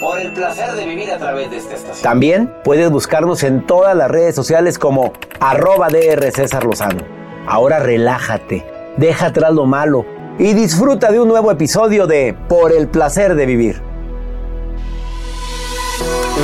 Por 0.00 0.20
el 0.20 0.32
placer 0.32 0.72
de 0.72 0.86
vivir 0.86 1.10
a 1.10 1.18
través 1.18 1.50
de 1.50 1.56
esta 1.56 1.74
estación. 1.74 2.02
También 2.02 2.52
puedes 2.64 2.90
buscarnos 2.90 3.42
en 3.42 3.66
todas 3.66 3.96
las 3.96 4.10
redes 4.10 4.34
sociales 4.34 4.78
como 4.78 5.12
arroba 5.40 5.88
DR 5.88 6.30
César 6.30 6.64
Lozano. 6.64 7.02
Ahora 7.46 7.80
relájate, 7.80 8.64
deja 8.96 9.26
atrás 9.26 9.52
lo 9.52 9.66
malo 9.66 10.04
y 10.38 10.52
disfruta 10.54 11.10
de 11.10 11.20
un 11.20 11.28
nuevo 11.28 11.50
episodio 11.50 12.06
de 12.06 12.36
Por 12.48 12.72
el 12.72 12.88
placer 12.88 13.34
de 13.34 13.46
vivir. 13.46 13.80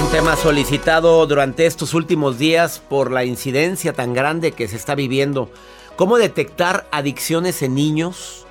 Un 0.00 0.11
tema 0.11 0.36
solicitado 0.36 1.27
durante 1.27 1.66
estos 1.66 1.95
últimos 1.95 2.39
días 2.39 2.80
por 2.89 3.11
la 3.11 3.25
incidencia 3.25 3.92
tan 3.92 4.14
grande 4.14 4.52
que 4.52 4.69
se 4.69 4.77
está 4.77 4.95
viviendo. 4.95 5.50
¿Cómo 5.97 6.19
detectar 6.19 6.86
adicciones 6.92 7.62
en 7.62 7.75
niños? 7.75 8.47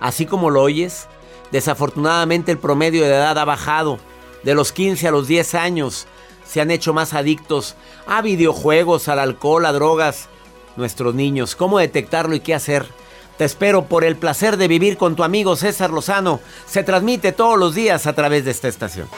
Así 0.00 0.26
como 0.26 0.50
lo 0.50 0.62
oyes, 0.62 1.08
Desafortunadamente 1.52 2.52
el 2.52 2.58
promedio 2.58 3.02
de 3.02 3.10
edad 3.10 3.38
ha 3.38 3.44
bajado. 3.44 3.98
De 4.42 4.54
los 4.54 4.72
15 4.72 5.08
a 5.08 5.10
los 5.10 5.26
10 5.26 5.54
años 5.54 6.06
se 6.44 6.60
han 6.60 6.70
hecho 6.70 6.92
más 6.92 7.14
adictos 7.14 7.74
a 8.06 8.22
videojuegos, 8.22 9.08
al 9.08 9.18
alcohol, 9.18 9.66
a 9.66 9.72
drogas. 9.72 10.28
Nuestros 10.76 11.14
niños, 11.14 11.56
¿cómo 11.56 11.78
detectarlo 11.78 12.34
y 12.34 12.40
qué 12.40 12.54
hacer? 12.54 12.86
Te 13.38 13.44
espero 13.44 13.84
por 13.84 14.04
el 14.04 14.16
placer 14.16 14.56
de 14.56 14.68
vivir 14.68 14.96
con 14.96 15.14
tu 15.14 15.22
amigo 15.22 15.56
César 15.56 15.90
Lozano. 15.90 16.40
Se 16.66 16.82
transmite 16.82 17.32
todos 17.32 17.58
los 17.58 17.74
días 17.74 18.06
a 18.06 18.14
través 18.14 18.44
de 18.44 18.50
esta 18.50 18.68
estación. 18.68 19.08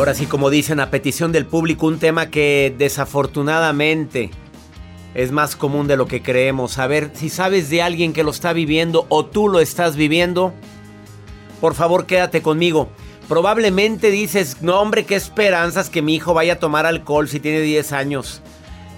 Ahora 0.00 0.14
sí, 0.14 0.24
como 0.24 0.48
dicen, 0.48 0.80
a 0.80 0.90
petición 0.90 1.30
del 1.30 1.44
público, 1.44 1.86
un 1.86 1.98
tema 1.98 2.30
que 2.30 2.74
desafortunadamente 2.78 4.30
es 5.12 5.30
más 5.30 5.56
común 5.56 5.88
de 5.88 5.98
lo 5.98 6.06
que 6.06 6.22
creemos. 6.22 6.78
A 6.78 6.86
ver, 6.86 7.10
si 7.12 7.28
sabes 7.28 7.68
de 7.68 7.82
alguien 7.82 8.14
que 8.14 8.24
lo 8.24 8.30
está 8.30 8.54
viviendo 8.54 9.04
o 9.10 9.26
tú 9.26 9.46
lo 9.50 9.60
estás 9.60 9.96
viviendo, 9.96 10.54
por 11.60 11.74
favor 11.74 12.06
quédate 12.06 12.40
conmigo. 12.40 12.88
Probablemente 13.28 14.10
dices, 14.10 14.62
no 14.62 14.80
hombre, 14.80 15.04
qué 15.04 15.16
esperanzas 15.16 15.90
que 15.90 16.00
mi 16.00 16.14
hijo 16.14 16.32
vaya 16.32 16.54
a 16.54 16.58
tomar 16.58 16.86
alcohol 16.86 17.28
si 17.28 17.38
tiene 17.38 17.60
10 17.60 17.92
años. 17.92 18.40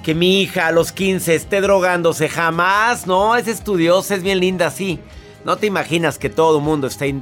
Que 0.05 0.15
mi 0.15 0.41
hija 0.41 0.69
a 0.69 0.73
los 0.73 0.93
15 0.93 1.35
esté 1.35 1.61
drogándose. 1.61 2.29
Jamás, 2.29 3.09
no, 3.09 3.35
es 3.35 3.49
estudiosa, 3.49 4.15
es 4.15 4.23
bien 4.23 4.39
linda, 4.39 4.71
sí. 4.71 5.01
No 5.45 5.57
te 5.57 5.67
imaginas 5.67 6.17
que 6.17 6.31
todo 6.31 6.59
el 6.59 6.65
mundo 6.65 6.87
esté 6.87 7.17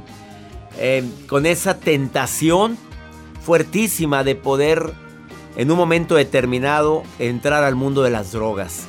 eh, 0.77 1.03
con 1.25 1.47
esa 1.47 1.79
tentación 1.79 2.77
fuertísima 3.43 4.23
de 4.23 4.35
poder 4.35 4.93
en 5.55 5.71
un 5.71 5.77
momento 5.77 6.15
determinado 6.15 7.03
entrar 7.19 7.63
al 7.63 7.75
mundo 7.75 8.03
de 8.03 8.11
las 8.11 8.31
drogas. 8.31 8.85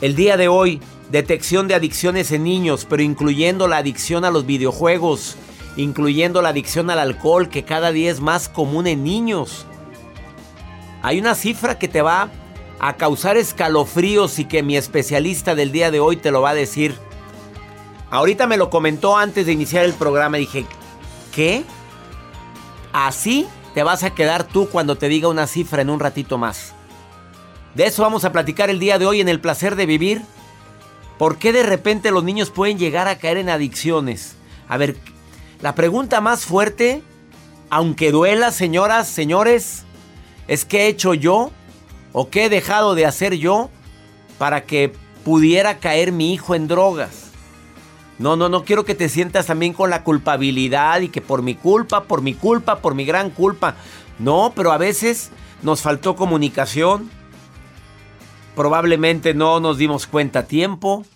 El 0.00 0.14
día 0.14 0.36
de 0.36 0.48
hoy, 0.48 0.80
detección 1.10 1.68
de 1.68 1.74
adicciones 1.74 2.32
en 2.32 2.44
niños, 2.44 2.86
pero 2.88 3.02
incluyendo 3.02 3.68
la 3.68 3.78
adicción 3.78 4.24
a 4.24 4.30
los 4.30 4.46
videojuegos, 4.46 5.36
incluyendo 5.76 6.42
la 6.42 6.50
adicción 6.50 6.90
al 6.90 6.98
alcohol, 6.98 7.48
que 7.48 7.64
cada 7.64 7.92
día 7.92 8.10
es 8.10 8.20
más 8.20 8.48
común 8.48 8.86
en 8.86 9.04
niños. 9.04 9.66
Hay 11.02 11.18
una 11.18 11.34
cifra 11.34 11.78
que 11.78 11.88
te 11.88 12.02
va 12.02 12.30
a 12.78 12.96
causar 12.96 13.36
escalofríos 13.36 14.38
y 14.38 14.46
que 14.46 14.62
mi 14.62 14.76
especialista 14.76 15.54
del 15.54 15.72
día 15.72 15.90
de 15.90 16.00
hoy 16.00 16.16
te 16.16 16.30
lo 16.30 16.42
va 16.42 16.50
a 16.50 16.54
decir. 16.54 16.94
Ahorita 18.10 18.46
me 18.46 18.56
lo 18.56 18.70
comentó 18.70 19.16
antes 19.16 19.46
de 19.46 19.52
iniciar 19.52 19.84
el 19.84 19.94
programa 19.94 20.38
y 20.38 20.42
dije, 20.42 20.66
¿qué? 21.32 21.64
¿Así? 22.92 23.46
Te 23.74 23.82
vas 23.82 24.02
a 24.02 24.10
quedar 24.14 24.44
tú 24.44 24.68
cuando 24.68 24.96
te 24.96 25.08
diga 25.08 25.28
una 25.28 25.46
cifra 25.46 25.82
en 25.82 25.90
un 25.90 26.00
ratito 26.00 26.38
más. 26.38 26.74
De 27.74 27.86
eso 27.86 28.02
vamos 28.02 28.24
a 28.24 28.32
platicar 28.32 28.70
el 28.70 28.80
día 28.80 28.98
de 28.98 29.06
hoy 29.06 29.20
en 29.20 29.28
el 29.28 29.40
placer 29.40 29.76
de 29.76 29.86
vivir. 29.86 30.22
¿Por 31.18 31.38
qué 31.38 31.52
de 31.52 31.62
repente 31.62 32.10
los 32.10 32.24
niños 32.24 32.50
pueden 32.50 32.78
llegar 32.78 33.06
a 33.06 33.18
caer 33.18 33.36
en 33.36 33.48
adicciones? 33.48 34.36
A 34.68 34.76
ver, 34.76 34.96
la 35.60 35.74
pregunta 35.74 36.20
más 36.20 36.46
fuerte, 36.46 37.02
aunque 37.68 38.10
duela, 38.10 38.50
señoras, 38.50 39.08
señores, 39.08 39.84
es 40.48 40.64
qué 40.64 40.82
he 40.82 40.88
hecho 40.88 41.14
yo 41.14 41.50
o 42.12 42.30
qué 42.30 42.46
he 42.46 42.48
dejado 42.48 42.94
de 42.94 43.06
hacer 43.06 43.34
yo 43.34 43.70
para 44.38 44.64
que 44.64 44.92
pudiera 45.24 45.78
caer 45.78 46.12
mi 46.12 46.32
hijo 46.32 46.54
en 46.54 46.66
drogas. 46.66 47.29
No, 48.20 48.36
no, 48.36 48.50
no 48.50 48.64
quiero 48.64 48.84
que 48.84 48.94
te 48.94 49.08
sientas 49.08 49.46
también 49.46 49.72
con 49.72 49.88
la 49.88 50.04
culpabilidad 50.04 51.00
y 51.00 51.08
que 51.08 51.22
por 51.22 51.40
mi 51.40 51.54
culpa, 51.54 52.04
por 52.04 52.20
mi 52.20 52.34
culpa, 52.34 52.80
por 52.80 52.94
mi 52.94 53.06
gran 53.06 53.30
culpa. 53.30 53.76
No, 54.18 54.52
pero 54.54 54.72
a 54.72 54.76
veces 54.76 55.30
nos 55.62 55.80
faltó 55.80 56.16
comunicación. 56.16 57.10
Probablemente 58.54 59.32
no 59.32 59.58
nos 59.58 59.78
dimos 59.78 60.06
cuenta 60.06 60.40
a 60.40 60.46
tiempo. 60.46 61.06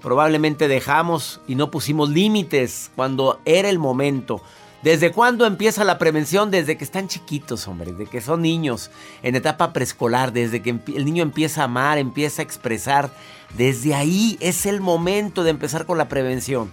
Probablemente 0.00 0.68
dejamos 0.68 1.40
y 1.48 1.56
no 1.56 1.72
pusimos 1.72 2.10
límites 2.10 2.92
cuando 2.94 3.40
era 3.44 3.68
el 3.68 3.80
momento. 3.80 4.40
¿Desde 4.84 5.12
cuándo 5.12 5.46
empieza 5.46 5.82
la 5.82 5.96
prevención? 5.96 6.50
Desde 6.50 6.76
que 6.76 6.84
están 6.84 7.08
chiquitos, 7.08 7.66
hombre, 7.68 7.92
desde 7.92 8.04
que 8.04 8.20
son 8.20 8.42
niños, 8.42 8.90
en 9.22 9.34
etapa 9.34 9.72
preescolar, 9.72 10.30
desde 10.30 10.60
que 10.60 10.78
el 10.94 11.06
niño 11.06 11.22
empieza 11.22 11.62
a 11.62 11.64
amar, 11.64 11.96
empieza 11.96 12.42
a 12.42 12.44
expresar. 12.44 13.10
Desde 13.56 13.94
ahí 13.94 14.36
es 14.40 14.66
el 14.66 14.82
momento 14.82 15.42
de 15.42 15.48
empezar 15.48 15.86
con 15.86 15.96
la 15.96 16.10
prevención. 16.10 16.70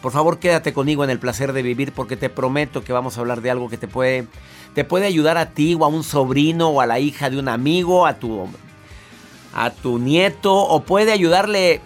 Por 0.00 0.12
favor, 0.12 0.38
quédate 0.38 0.72
conmigo 0.72 1.04
en 1.04 1.10
el 1.10 1.18
placer 1.18 1.52
de 1.52 1.60
vivir 1.60 1.92
porque 1.92 2.16
te 2.16 2.30
prometo 2.30 2.82
que 2.82 2.94
vamos 2.94 3.18
a 3.18 3.20
hablar 3.20 3.42
de 3.42 3.50
algo 3.50 3.68
que 3.68 3.76
te 3.76 3.86
puede, 3.86 4.26
te 4.74 4.84
puede 4.84 5.04
ayudar 5.04 5.36
a 5.36 5.50
ti 5.50 5.74
o 5.74 5.84
a 5.84 5.88
un 5.88 6.04
sobrino 6.04 6.70
o 6.70 6.80
a 6.80 6.86
la 6.86 7.00
hija 7.00 7.28
de 7.28 7.38
un 7.38 7.48
amigo, 7.48 8.06
a 8.06 8.14
tu, 8.14 8.48
a 9.52 9.68
tu 9.68 9.98
nieto 9.98 10.56
o 10.56 10.84
puede 10.84 11.12
ayudarle 11.12 11.82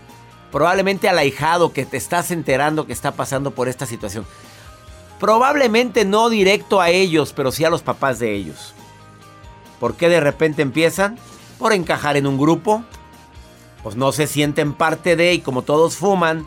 probablemente 0.52 1.08
al 1.08 1.18
ahijado 1.18 1.72
que 1.72 1.84
te 1.86 1.96
estás 1.96 2.30
enterando 2.30 2.86
que 2.86 2.92
está 2.92 3.10
pasando 3.10 3.50
por 3.50 3.66
esta 3.66 3.84
situación. 3.84 4.24
Probablemente 5.20 6.04
no 6.04 6.28
directo 6.28 6.80
a 6.80 6.90
ellos, 6.90 7.32
pero 7.32 7.52
sí 7.52 7.64
a 7.64 7.70
los 7.70 7.82
papás 7.82 8.18
de 8.18 8.34
ellos. 8.34 8.74
¿Por 9.80 9.96
qué 9.96 10.08
de 10.08 10.20
repente 10.20 10.62
empiezan? 10.62 11.18
Por 11.58 11.72
encajar 11.72 12.16
en 12.16 12.26
un 12.26 12.38
grupo. 12.38 12.84
Pues 13.82 13.96
no 13.96 14.12
se 14.12 14.26
sienten 14.26 14.72
parte 14.72 15.14
de 15.16 15.34
y 15.34 15.40
como 15.40 15.62
todos 15.62 15.96
fuman 15.96 16.46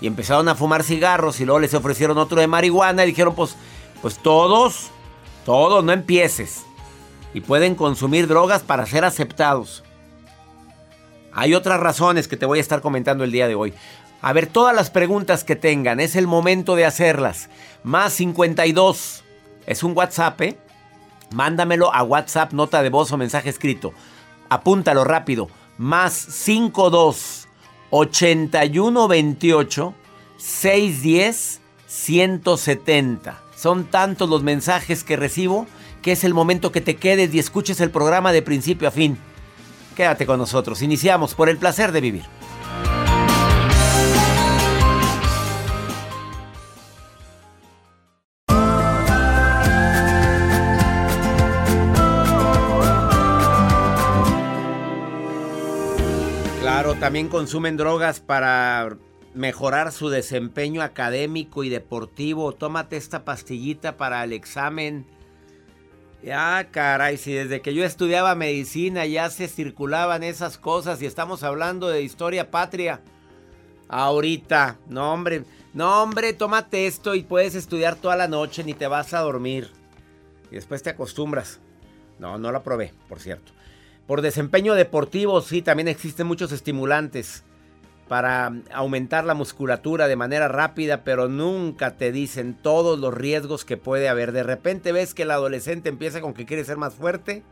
y 0.00 0.06
empezaron 0.06 0.48
a 0.48 0.54
fumar 0.54 0.82
cigarros 0.82 1.40
y 1.40 1.46
luego 1.46 1.60
les 1.60 1.72
ofrecieron 1.72 2.18
otro 2.18 2.38
de 2.38 2.46
marihuana 2.46 3.04
y 3.04 3.06
dijeron 3.06 3.34
pues, 3.34 3.56
pues 4.02 4.18
todos, 4.18 4.90
todos, 5.46 5.82
no 5.82 5.92
empieces. 5.92 6.66
Y 7.32 7.40
pueden 7.40 7.74
consumir 7.74 8.28
drogas 8.28 8.62
para 8.62 8.84
ser 8.84 9.04
aceptados. 9.04 9.82
Hay 11.32 11.54
otras 11.54 11.80
razones 11.80 12.28
que 12.28 12.36
te 12.36 12.46
voy 12.46 12.58
a 12.58 12.60
estar 12.60 12.80
comentando 12.80 13.24
el 13.24 13.32
día 13.32 13.48
de 13.48 13.54
hoy. 13.54 13.74
A 14.24 14.32
ver, 14.32 14.46
todas 14.46 14.74
las 14.74 14.88
preguntas 14.88 15.44
que 15.44 15.54
tengan, 15.54 16.00
es 16.00 16.16
el 16.16 16.26
momento 16.26 16.76
de 16.76 16.86
hacerlas. 16.86 17.50
Más 17.82 18.14
52. 18.14 19.22
Es 19.66 19.82
un 19.82 19.94
WhatsApp, 19.94 20.40
¿eh? 20.40 20.58
Mándamelo 21.30 21.92
a 21.92 22.02
WhatsApp, 22.02 22.54
nota 22.54 22.82
de 22.82 22.88
voz 22.88 23.12
o 23.12 23.18
mensaje 23.18 23.50
escrito. 23.50 23.92
Apúntalo 24.48 25.04
rápido. 25.04 25.50
Más 25.76 26.14
52 26.14 27.48
81 27.90 29.08
28 29.08 29.94
610 30.38 31.60
170. 31.86 33.42
Son 33.54 33.84
tantos 33.84 34.30
los 34.30 34.42
mensajes 34.42 35.04
que 35.04 35.16
recibo 35.16 35.66
que 36.00 36.12
es 36.12 36.24
el 36.24 36.32
momento 36.32 36.72
que 36.72 36.80
te 36.80 36.96
quedes 36.96 37.34
y 37.34 37.38
escuches 37.38 37.78
el 37.82 37.90
programa 37.90 38.32
de 38.32 38.40
principio 38.40 38.88
a 38.88 38.90
fin. 38.90 39.18
Quédate 39.94 40.24
con 40.24 40.38
nosotros. 40.38 40.80
Iniciamos 40.80 41.34
por 41.34 41.50
el 41.50 41.58
placer 41.58 41.92
de 41.92 42.00
vivir. 42.00 42.24
También 57.04 57.28
consumen 57.28 57.76
drogas 57.76 58.20
para 58.20 58.96
mejorar 59.34 59.92
su 59.92 60.08
desempeño 60.08 60.80
académico 60.80 61.62
y 61.62 61.68
deportivo. 61.68 62.52
Tómate 62.52 62.96
esta 62.96 63.26
pastillita 63.26 63.98
para 63.98 64.24
el 64.24 64.32
examen. 64.32 65.04
Ya, 66.22 66.66
caray, 66.70 67.18
si 67.18 67.34
desde 67.34 67.60
que 67.60 67.74
yo 67.74 67.84
estudiaba 67.84 68.34
medicina 68.34 69.04
ya 69.04 69.28
se 69.28 69.48
circulaban 69.48 70.22
esas 70.22 70.56
cosas 70.56 71.02
y 71.02 71.04
estamos 71.04 71.42
hablando 71.42 71.88
de 71.88 72.00
historia 72.00 72.50
patria. 72.50 73.02
Ahorita, 73.86 74.78
no 74.88 75.12
hombre, 75.12 75.44
No, 75.74 76.02
hombre, 76.02 76.32
tómate 76.32 76.86
esto 76.86 77.14
y 77.14 77.22
puedes 77.22 77.54
estudiar 77.54 77.96
toda 77.96 78.16
la 78.16 78.28
noche, 78.28 78.64
ni 78.64 78.72
te 78.72 78.86
vas 78.86 79.12
a 79.12 79.20
dormir. 79.20 79.70
Y 80.50 80.54
después 80.54 80.82
te 80.82 80.88
acostumbras. 80.88 81.60
No, 82.18 82.38
no 82.38 82.50
la 82.50 82.62
probé, 82.62 82.94
por 83.10 83.20
cierto. 83.20 83.52
Por 84.06 84.20
desempeño 84.20 84.74
deportivo, 84.74 85.40
sí, 85.40 85.62
también 85.62 85.88
existen 85.88 86.26
muchos 86.26 86.52
estimulantes 86.52 87.44
para 88.08 88.52
aumentar 88.72 89.24
la 89.24 89.32
musculatura 89.32 90.08
de 90.08 90.16
manera 90.16 90.46
rápida, 90.48 91.04
pero 91.04 91.28
nunca 91.28 91.96
te 91.96 92.12
dicen 92.12 92.54
todos 92.54 92.98
los 92.98 93.14
riesgos 93.14 93.64
que 93.64 93.78
puede 93.78 94.10
haber. 94.10 94.32
De 94.32 94.42
repente 94.42 94.92
ves 94.92 95.14
que 95.14 95.22
el 95.22 95.30
adolescente 95.30 95.88
empieza 95.88 96.20
con 96.20 96.34
que 96.34 96.44
quiere 96.44 96.64
ser 96.64 96.76
más 96.76 96.94
fuerte 96.94 97.42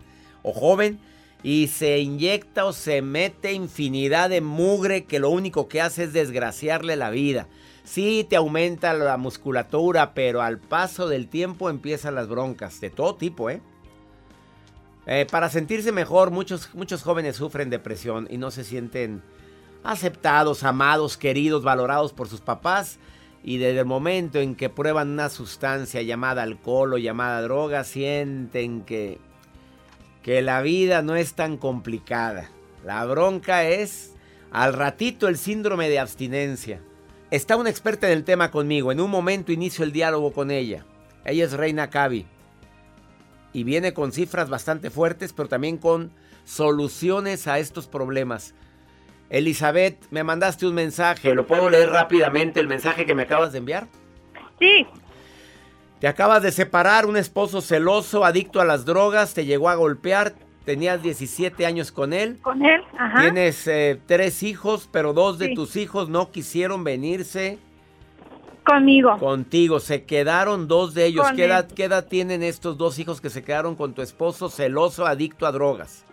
o 0.43 0.53
joven 0.53 1.01
y 1.43 1.69
se 1.69 1.99
inyecta 2.01 2.67
o 2.67 2.75
se 2.75 3.01
mete 3.01 3.53
infinidad 3.55 4.29
de 4.29 4.43
mugre 4.43 5.05
que 5.05 5.19
lo 5.19 5.31
único 5.31 5.69
que 5.69 5.81
hace 5.81 6.05
es 6.05 6.13
desgraciarle 6.13 6.97
la 6.97 7.09
vida. 7.09 7.49
Sí, 7.85 8.27
te 8.29 8.37
aumenta 8.37 8.93
la 8.93 9.17
musculatura, 9.17 10.13
pero 10.15 10.43
al 10.43 10.59
paso 10.59 11.09
del 11.09 11.29
tiempo 11.29 11.71
empiezan 11.71 12.15
las 12.15 12.29
broncas, 12.29 12.81
de 12.81 12.91
todo 12.91 13.17
tipo, 13.17 13.51
¿eh? 13.51 13.61
Eh 15.07 15.27
para 15.31 15.51
sentirse 15.51 15.93
mejor, 15.93 16.31
muchos, 16.31 16.75
muchos 16.75 17.03
jóvenes 17.03 17.37
sufren 17.37 17.71
depresión 17.71 18.27
y 18.31 18.39
no 18.39 18.51
se 18.51 18.65
sienten 18.65 19.23
aceptados, 19.85 20.63
amados, 20.65 21.17
queridos, 21.17 21.63
valorados 21.63 22.13
por 22.13 22.29
sus 22.29 22.41
papás. 22.41 22.99
Y 23.45 23.59
desde 23.59 23.81
el 23.81 23.87
momento 23.87 24.39
en 24.39 24.55
que 24.55 24.69
prueban 24.69 25.11
una 25.11 25.29
sustancia 25.29 26.01
llamada 26.03 26.45
alcohol 26.45 26.95
o 26.95 26.99
llamada 26.99 27.43
droga, 27.43 27.83
sienten 27.83 28.83
que, 28.83 29.19
que 30.23 30.43
la 30.43 30.63
vida 30.63 31.03
no 31.03 31.17
es 31.17 31.35
tan 31.35 31.57
complicada. 31.57 32.51
La 32.85 33.05
bronca 33.05 33.65
es 33.65 34.15
al 34.53 34.75
ratito 34.75 35.27
el 35.27 35.39
síndrome 35.39 35.89
de 35.89 35.99
abstinencia. 35.99 36.81
Está 37.33 37.57
una 37.57 37.71
experta 37.71 38.07
en 38.07 38.19
el 38.19 38.25
tema 38.25 38.51
conmigo. 38.51 38.93
En 38.93 39.01
un 39.01 39.11
momento 39.11 39.51
inicio 39.51 39.85
el 39.85 39.93
diálogo 39.93 40.33
con 40.33 40.51
ella. 40.51 40.85
Ella 41.25 41.45
es 41.45 41.53
Reina 41.53 41.91
Cavi. 41.91 42.27
Y 43.53 43.65
viene 43.65 43.93
con 43.93 44.13
cifras 44.13 44.49
bastante 44.49 44.91
fuertes, 44.91 45.33
pero 45.33 45.49
también 45.49 45.77
con 45.77 46.13
soluciones 46.45 47.47
a 47.47 47.59
estos 47.59 47.87
problemas. 47.87 48.55
Elizabeth, 49.31 49.97
me 50.11 50.25
mandaste 50.25 50.67
un 50.67 50.75
mensaje. 50.75 51.35
¿Lo 51.35 51.47
puedo 51.47 51.71
leer 51.71 51.91
rápidamente 51.91 52.61
el 52.61 52.69
mensaje 52.69 53.07
que 53.07 53.15
me 53.15 53.23
acabas 53.23 53.53
de 53.53 53.59
enviar? 53.59 53.87
Sí. 54.59 54.87
Te 56.01 56.09
acabas 56.09 56.43
de 56.43 56.53
separar, 56.53 57.07
un 57.07 57.17
esposo 57.17 57.61
celoso, 57.61 58.25
adicto 58.25 58.61
a 58.61 58.65
las 58.65 58.85
drogas, 58.85 59.35
te 59.35 59.45
llegó 59.45 59.69
a 59.69 59.75
golpear, 59.75 60.35
tenías 60.65 61.03
17 61.03 61.65
años 61.65 61.93
con 61.93 62.13
él. 62.13 62.39
Con 62.43 62.65
él, 62.65 62.83
ajá. 62.99 63.23
Tienes 63.23 63.67
eh, 63.69 64.01
tres 64.07 64.43
hijos, 64.43 64.89
pero 64.91 65.13
dos 65.13 65.39
de 65.39 65.55
tus 65.55 65.77
hijos 65.77 66.09
no 66.09 66.31
quisieron 66.31 66.85
venirse. 66.85 67.59
Conmigo. 68.65 69.19
Contigo, 69.19 69.81
se 69.81 70.05
quedaron 70.05 70.69
dos 70.69 70.95
de 70.95 71.07
ellos. 71.07 71.27
¿Qué 71.35 71.45
edad, 71.45 71.69
¿Qué 71.69 71.85
edad 71.85 72.07
tienen 72.07 72.43
estos 72.43 72.79
dos 72.79 72.99
hijos 72.99 73.21
que 73.21 73.31
se 73.31 73.43
quedaron 73.43 73.75
con 73.75 73.95
tu 73.95 74.03
esposo 74.03 74.49
celoso, 74.49 75.07
adicto 75.07 75.47
a 75.47 75.53
drogas? 75.53 76.07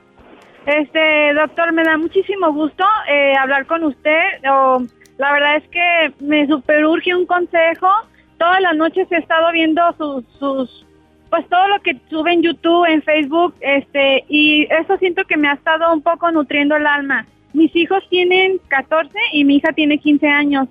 Este, 0.65 1.33
doctor, 1.33 1.71
me 1.73 1.83
da 1.83 1.97
muchísimo 1.97 2.51
gusto 2.53 2.83
eh, 3.09 3.33
hablar 3.39 3.65
con 3.65 3.83
usted. 3.83 4.19
la 4.43 5.33
verdad 5.33 5.57
es 5.57 5.67
que 5.69 6.25
me 6.25 6.47
superurge 6.47 7.15
un 7.15 7.25
consejo. 7.25 7.89
Todas 8.37 8.61
las 8.61 8.75
noches 8.75 9.07
he 9.11 9.17
estado 9.17 9.51
viendo 9.51 9.81
sus, 9.97 10.23
sus, 10.39 10.85
pues 11.29 11.47
todo 11.49 11.67
lo 11.67 11.79
que 11.81 11.99
sube 12.09 12.33
en 12.33 12.41
YouTube, 12.41 12.85
en 12.85 13.01
Facebook, 13.01 13.53
este, 13.59 14.23
y 14.29 14.67
eso 14.71 14.97
siento 14.97 15.23
que 15.25 15.37
me 15.37 15.49
ha 15.49 15.53
estado 15.53 15.93
un 15.93 16.01
poco 16.01 16.31
nutriendo 16.31 16.75
el 16.75 16.87
alma. 16.87 17.25
Mis 17.53 17.75
hijos 17.75 18.03
tienen 18.09 18.59
14 18.67 19.11
y 19.33 19.43
mi 19.43 19.57
hija 19.57 19.73
tiene 19.73 19.97
15 19.97 20.27
años. 20.27 20.67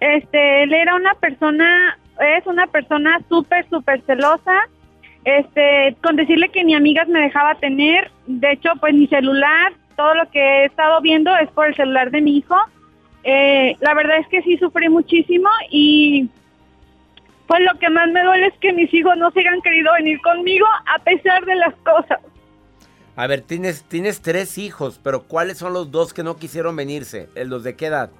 Este, 0.00 0.62
él 0.62 0.74
era 0.74 0.94
una 0.94 1.14
persona, 1.14 1.98
es 2.36 2.46
una 2.46 2.66
persona 2.66 3.20
súper, 3.28 3.68
súper 3.68 4.02
celosa 4.02 4.68
este, 5.24 5.94
con 6.02 6.16
decirle 6.16 6.48
que 6.48 6.64
ni 6.64 6.74
amigas 6.74 7.08
me 7.08 7.20
dejaba 7.20 7.54
tener, 7.56 8.10
de 8.26 8.52
hecho, 8.52 8.70
pues 8.80 8.94
mi 8.94 9.06
celular, 9.08 9.74
todo 9.96 10.14
lo 10.14 10.30
que 10.30 10.40
he 10.40 10.64
estado 10.64 11.00
viendo 11.00 11.36
es 11.36 11.50
por 11.50 11.66
el 11.66 11.74
celular 11.74 12.10
de 12.10 12.20
mi 12.20 12.38
hijo. 12.38 12.56
Eh, 13.24 13.76
la 13.80 13.94
verdad 13.94 14.18
es 14.18 14.28
que 14.28 14.42
sí 14.42 14.56
sufrí 14.56 14.88
muchísimo 14.88 15.50
y 15.70 16.30
pues 17.46 17.60
lo 17.60 17.78
que 17.78 17.90
más 17.90 18.08
me 18.10 18.22
duele 18.22 18.46
es 18.46 18.54
que 18.58 18.72
mis 18.72 18.92
hijos 18.94 19.16
no 19.18 19.30
se 19.32 19.40
hayan 19.40 19.60
querido 19.60 19.92
venir 19.98 20.20
conmigo 20.22 20.66
a 20.86 21.02
pesar 21.02 21.44
de 21.44 21.56
las 21.56 21.74
cosas. 21.76 22.20
A 23.16 23.26
ver, 23.26 23.40
tienes, 23.40 23.82
tienes 23.82 24.22
tres 24.22 24.56
hijos, 24.56 25.00
pero 25.02 25.24
¿cuáles 25.24 25.58
son 25.58 25.72
los 25.72 25.90
dos 25.90 26.14
que 26.14 26.22
no 26.22 26.36
quisieron 26.36 26.76
venirse? 26.76 27.28
¿Los 27.34 27.64
de 27.64 27.74
qué 27.74 27.86
edad? 27.86 28.10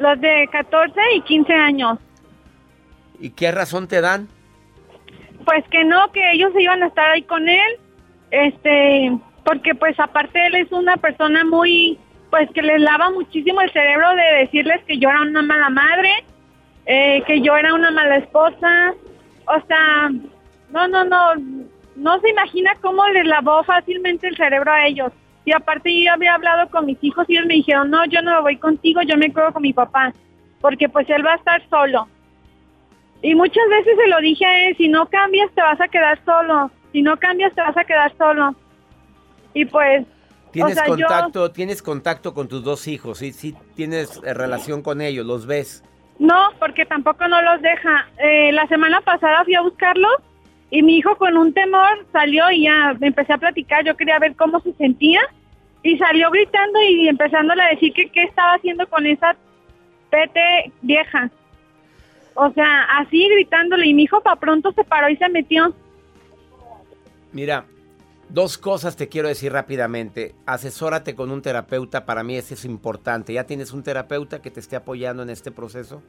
Los 0.00 0.18
de 0.18 0.48
14 0.50 0.98
y 1.16 1.20
15 1.20 1.52
años. 1.52 1.98
¿Y 3.20 3.30
qué 3.30 3.52
razón 3.52 3.86
te 3.86 4.00
dan? 4.00 4.28
Pues 5.44 5.62
que 5.70 5.84
no, 5.84 6.10
que 6.10 6.32
ellos 6.32 6.52
iban 6.58 6.82
a 6.82 6.86
estar 6.86 7.10
ahí 7.10 7.22
con 7.22 7.46
él, 7.48 7.78
este, 8.30 9.12
porque 9.44 9.74
pues 9.74 10.00
aparte 10.00 10.46
él 10.46 10.54
es 10.54 10.72
una 10.72 10.96
persona 10.96 11.44
muy, 11.44 11.98
pues 12.30 12.48
que 12.54 12.62
les 12.62 12.80
lava 12.80 13.10
muchísimo 13.10 13.60
el 13.60 13.70
cerebro 13.72 14.08
de 14.16 14.40
decirles 14.40 14.82
que 14.86 14.98
yo 14.98 15.10
era 15.10 15.20
una 15.20 15.42
mala 15.42 15.68
madre, 15.68 16.24
eh, 16.86 17.22
que 17.26 17.42
yo 17.42 17.54
era 17.54 17.74
una 17.74 17.90
mala 17.90 18.16
esposa, 18.16 18.94
o 19.46 19.66
sea, 19.66 20.10
no, 20.70 20.88
no, 20.88 21.04
no, 21.04 21.34
no 21.96 22.20
se 22.20 22.30
imagina 22.30 22.72
cómo 22.80 23.06
les 23.08 23.26
lavó 23.26 23.62
fácilmente 23.64 24.28
el 24.28 24.36
cerebro 24.36 24.72
a 24.72 24.86
ellos. 24.86 25.12
Y 25.44 25.52
aparte 25.52 25.90
yo 26.02 26.12
había 26.12 26.34
hablado 26.34 26.68
con 26.70 26.86
mis 26.86 26.98
hijos 27.02 27.24
y 27.28 27.34
ellos 27.34 27.46
me 27.46 27.54
dijeron, 27.54 27.90
no, 27.90 28.04
yo 28.06 28.20
no 28.22 28.34
me 28.34 28.40
voy 28.42 28.56
contigo, 28.58 29.00
yo 29.02 29.16
me 29.16 29.32
quedo 29.32 29.52
con 29.52 29.62
mi 29.62 29.72
papá, 29.72 30.12
porque 30.60 30.88
pues 30.88 31.08
él 31.08 31.24
va 31.24 31.32
a 31.32 31.36
estar 31.36 31.62
solo. 31.68 32.08
Y 33.22 33.34
muchas 33.34 33.68
veces 33.68 33.96
se 34.02 34.08
lo 34.08 34.18
dije 34.20 34.44
a 34.44 34.68
él, 34.68 34.76
si 34.76 34.88
no 34.88 35.06
cambias 35.06 35.50
te 35.54 35.62
vas 35.62 35.80
a 35.80 35.88
quedar 35.88 36.22
solo, 36.24 36.70
si 36.92 37.02
no 37.02 37.16
cambias 37.18 37.54
te 37.54 37.60
vas 37.60 37.76
a 37.76 37.84
quedar 37.84 38.14
solo. 38.16 38.54
Y 39.54 39.64
pues... 39.64 40.06
¿Tienes 40.52 40.82
contacto, 40.82 41.52
tienes 41.52 41.80
contacto 41.80 42.34
con 42.34 42.48
tus 42.48 42.64
dos 42.64 42.88
hijos? 42.88 43.18
¿Sí, 43.18 43.32
sí 43.32 43.54
tienes 43.76 44.20
eh, 44.24 44.34
relación 44.34 44.82
con 44.82 45.00
ellos? 45.00 45.24
¿Los 45.24 45.46
ves? 45.46 45.84
No, 46.18 46.50
porque 46.58 46.84
tampoco 46.84 47.28
no 47.28 47.40
los 47.40 47.62
deja. 47.62 48.08
Eh, 48.18 48.50
la 48.52 48.66
semana 48.66 49.00
pasada 49.00 49.44
fui 49.44 49.54
a 49.54 49.62
buscarlos 49.62 50.16
y 50.70 50.82
mi 50.82 50.98
hijo 50.98 51.16
con 51.16 51.36
un 51.36 51.52
temor 51.52 52.06
salió 52.12 52.50
y 52.50 52.64
ya 52.64 52.94
me 53.00 53.08
empecé 53.08 53.32
a 53.32 53.38
platicar. 53.38 53.84
Yo 53.84 53.96
quería 53.96 54.18
ver 54.18 54.36
cómo 54.36 54.60
se 54.60 54.72
sentía 54.74 55.20
y 55.82 55.98
salió 55.98 56.30
gritando 56.30 56.80
y 56.82 57.08
empezándole 57.08 57.62
a 57.62 57.70
decir 57.70 57.92
que 57.92 58.10
qué 58.10 58.24
estaba 58.24 58.54
haciendo 58.54 58.88
con 58.88 59.06
esa 59.06 59.36
pete 60.10 60.72
vieja. 60.82 61.30
O 62.34 62.50
sea, 62.52 62.84
así 62.98 63.28
gritándole 63.28 63.86
y 63.86 63.94
mi 63.94 64.04
hijo 64.04 64.20
para 64.20 64.36
pronto 64.36 64.72
se 64.72 64.84
paró 64.84 65.08
y 65.08 65.16
se 65.16 65.28
metió. 65.28 65.74
Mira, 67.32 67.64
dos 68.28 68.56
cosas 68.56 68.96
te 68.96 69.08
quiero 69.08 69.28
decir 69.28 69.52
rápidamente. 69.52 70.34
Asesórate 70.46 71.16
con 71.16 71.32
un 71.32 71.42
terapeuta, 71.42 72.06
para 72.06 72.22
mí 72.22 72.36
eso 72.36 72.54
es 72.54 72.64
importante. 72.64 73.32
¿Ya 73.32 73.44
tienes 73.44 73.72
un 73.72 73.82
terapeuta 73.82 74.40
que 74.40 74.50
te 74.50 74.60
esté 74.60 74.76
apoyando 74.76 75.22
en 75.24 75.30
este 75.30 75.50
proceso? 75.50 76.02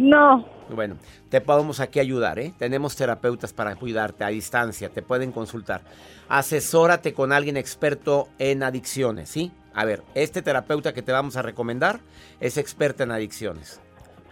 No. 0.00 0.46
Bueno, 0.70 0.96
te 1.28 1.42
podemos 1.42 1.78
aquí 1.78 2.00
ayudar, 2.00 2.38
¿eh? 2.38 2.54
Tenemos 2.58 2.96
terapeutas 2.96 3.52
para 3.52 3.76
cuidarte 3.76 4.24
a 4.24 4.28
distancia, 4.28 4.88
te 4.88 5.02
pueden 5.02 5.30
consultar. 5.30 5.82
Asesórate 6.26 7.12
con 7.12 7.32
alguien 7.32 7.58
experto 7.58 8.28
en 8.38 8.62
adicciones, 8.62 9.28
¿sí? 9.28 9.52
A 9.74 9.84
ver, 9.84 10.02
este 10.14 10.40
terapeuta 10.40 10.94
que 10.94 11.02
te 11.02 11.12
vamos 11.12 11.36
a 11.36 11.42
recomendar 11.42 12.00
es 12.40 12.56
experta 12.56 13.04
en 13.04 13.10
adicciones. 13.10 13.78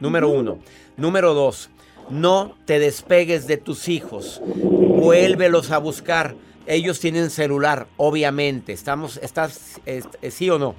Número 0.01 0.31
uno. 0.31 0.59
Número 0.97 1.35
dos, 1.35 1.69
no 2.09 2.55
te 2.65 2.79
despegues 2.79 3.47
de 3.47 3.59
tus 3.59 3.91
hijos. 3.91 4.41
Vuélvelos 4.47 5.71
a 5.71 5.77
buscar. 5.77 6.35
Ellos 6.67 6.99
tienen 6.99 7.29
celular, 7.29 7.89
obviamente. 7.99 8.73
Estamos, 8.73 9.19
¿Estás, 9.19 9.83
sí 10.31 10.49
o 10.49 10.59
no? 10.59 10.75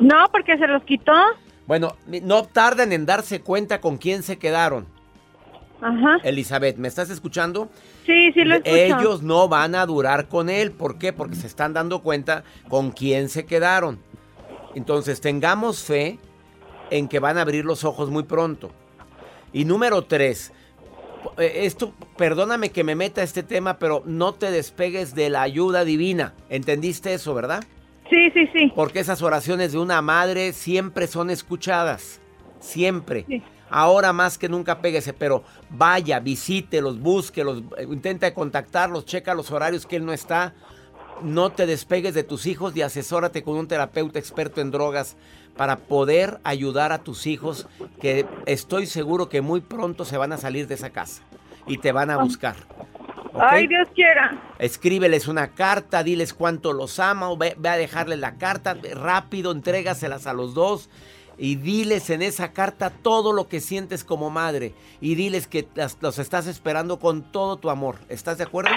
No, 0.00 0.24
porque 0.32 0.56
se 0.56 0.66
los 0.66 0.82
quitó. 0.84 1.12
Bueno, 1.68 1.96
no 2.22 2.44
tardan 2.44 2.94
en 2.94 3.04
darse 3.04 3.42
cuenta 3.42 3.78
con 3.82 3.98
quién 3.98 4.22
se 4.22 4.38
quedaron. 4.38 4.86
Ajá. 5.82 6.16
Elizabeth, 6.24 6.78
¿me 6.78 6.88
estás 6.88 7.10
escuchando? 7.10 7.68
Sí, 8.06 8.32
sí 8.32 8.42
lo 8.42 8.54
escucho. 8.54 8.74
Ellos 8.74 9.22
no 9.22 9.48
van 9.48 9.74
a 9.74 9.84
durar 9.84 10.28
con 10.28 10.48
él. 10.48 10.72
¿Por 10.72 10.96
qué? 10.96 11.12
Porque 11.12 11.36
se 11.36 11.46
están 11.46 11.74
dando 11.74 12.00
cuenta 12.00 12.42
con 12.68 12.90
quién 12.90 13.28
se 13.28 13.44
quedaron. 13.44 13.98
Entonces, 14.74 15.20
tengamos 15.20 15.82
fe 15.84 16.18
en 16.88 17.06
que 17.06 17.18
van 17.18 17.36
a 17.36 17.42
abrir 17.42 17.66
los 17.66 17.84
ojos 17.84 18.08
muy 18.08 18.22
pronto. 18.22 18.70
Y 19.52 19.66
número 19.66 20.00
tres, 20.06 20.54
eh, 21.36 21.52
esto, 21.66 21.92
perdóname 22.16 22.70
que 22.70 22.82
me 22.82 22.94
meta 22.94 23.22
este 23.22 23.42
tema, 23.42 23.78
pero 23.78 24.02
no 24.06 24.32
te 24.32 24.50
despegues 24.50 25.14
de 25.14 25.28
la 25.28 25.42
ayuda 25.42 25.84
divina. 25.84 26.32
¿Entendiste 26.48 27.12
eso, 27.12 27.34
verdad? 27.34 27.62
Sí, 28.10 28.30
sí, 28.32 28.48
sí. 28.52 28.72
Porque 28.74 29.00
esas 29.00 29.22
oraciones 29.22 29.72
de 29.72 29.78
una 29.78 30.00
madre 30.02 30.52
siempre 30.52 31.06
son 31.06 31.30
escuchadas. 31.30 32.20
Siempre. 32.60 33.26
Ahora 33.70 34.12
más 34.12 34.38
que 34.38 34.48
nunca 34.48 34.80
péguese, 34.80 35.12
pero 35.12 35.44
vaya, 35.68 36.20
visítelos, 36.20 36.98
búsquelos, 36.98 37.62
intenta 37.80 38.32
contactarlos, 38.32 39.04
checa 39.04 39.34
los 39.34 39.50
horarios 39.50 39.84
que 39.86 39.96
él 39.96 40.06
no 40.06 40.12
está. 40.12 40.54
no 41.22 41.50
te 41.50 41.66
despegues 41.66 42.14
de 42.14 42.22
tus 42.22 42.46
hijos 42.46 42.76
y 42.76 42.82
asesórate 42.82 43.42
con 43.42 43.56
un 43.56 43.68
terapeuta 43.68 44.18
experto 44.18 44.60
en 44.60 44.70
drogas 44.70 45.16
para 45.56 45.76
poder 45.76 46.40
ayudar 46.44 46.92
a 46.92 46.98
tus 46.98 47.26
hijos 47.26 47.66
que 48.00 48.26
estoy 48.46 48.86
seguro 48.86 49.28
que 49.28 49.40
muy 49.40 49.60
pronto 49.60 50.04
se 50.04 50.16
van 50.16 50.32
a 50.32 50.38
salir 50.38 50.68
de 50.68 50.74
esa 50.74 50.90
casa 50.90 51.22
y 51.66 51.78
te 51.78 51.92
van 51.92 52.10
a 52.10 52.18
buscar. 52.18 52.56
Ay, 53.34 53.66
Dios 53.66 53.88
quiera. 53.94 54.40
Escríbeles 54.58 55.28
una 55.28 55.48
carta, 55.48 56.02
diles 56.02 56.34
cuánto 56.34 56.72
los 56.72 56.98
ama 56.98 57.30
o 57.30 57.36
ve, 57.36 57.56
a 57.64 57.76
dejarles 57.76 58.18
la 58.18 58.36
carta, 58.36 58.76
rápido, 58.94 59.52
entrégaselas 59.52 60.26
a 60.26 60.32
los 60.32 60.54
dos 60.54 60.90
y 61.36 61.56
diles 61.56 62.10
en 62.10 62.22
esa 62.22 62.52
carta 62.52 62.90
todo 62.90 63.32
lo 63.32 63.48
que 63.48 63.60
sientes 63.60 64.04
como 64.04 64.30
madre 64.30 64.74
y 65.00 65.14
diles 65.14 65.46
que 65.46 65.68
los 66.00 66.18
estás 66.18 66.46
esperando 66.46 66.98
con 66.98 67.22
todo 67.30 67.56
tu 67.56 67.70
amor. 67.70 67.96
¿Estás 68.08 68.38
de 68.38 68.44
acuerdo? 68.44 68.70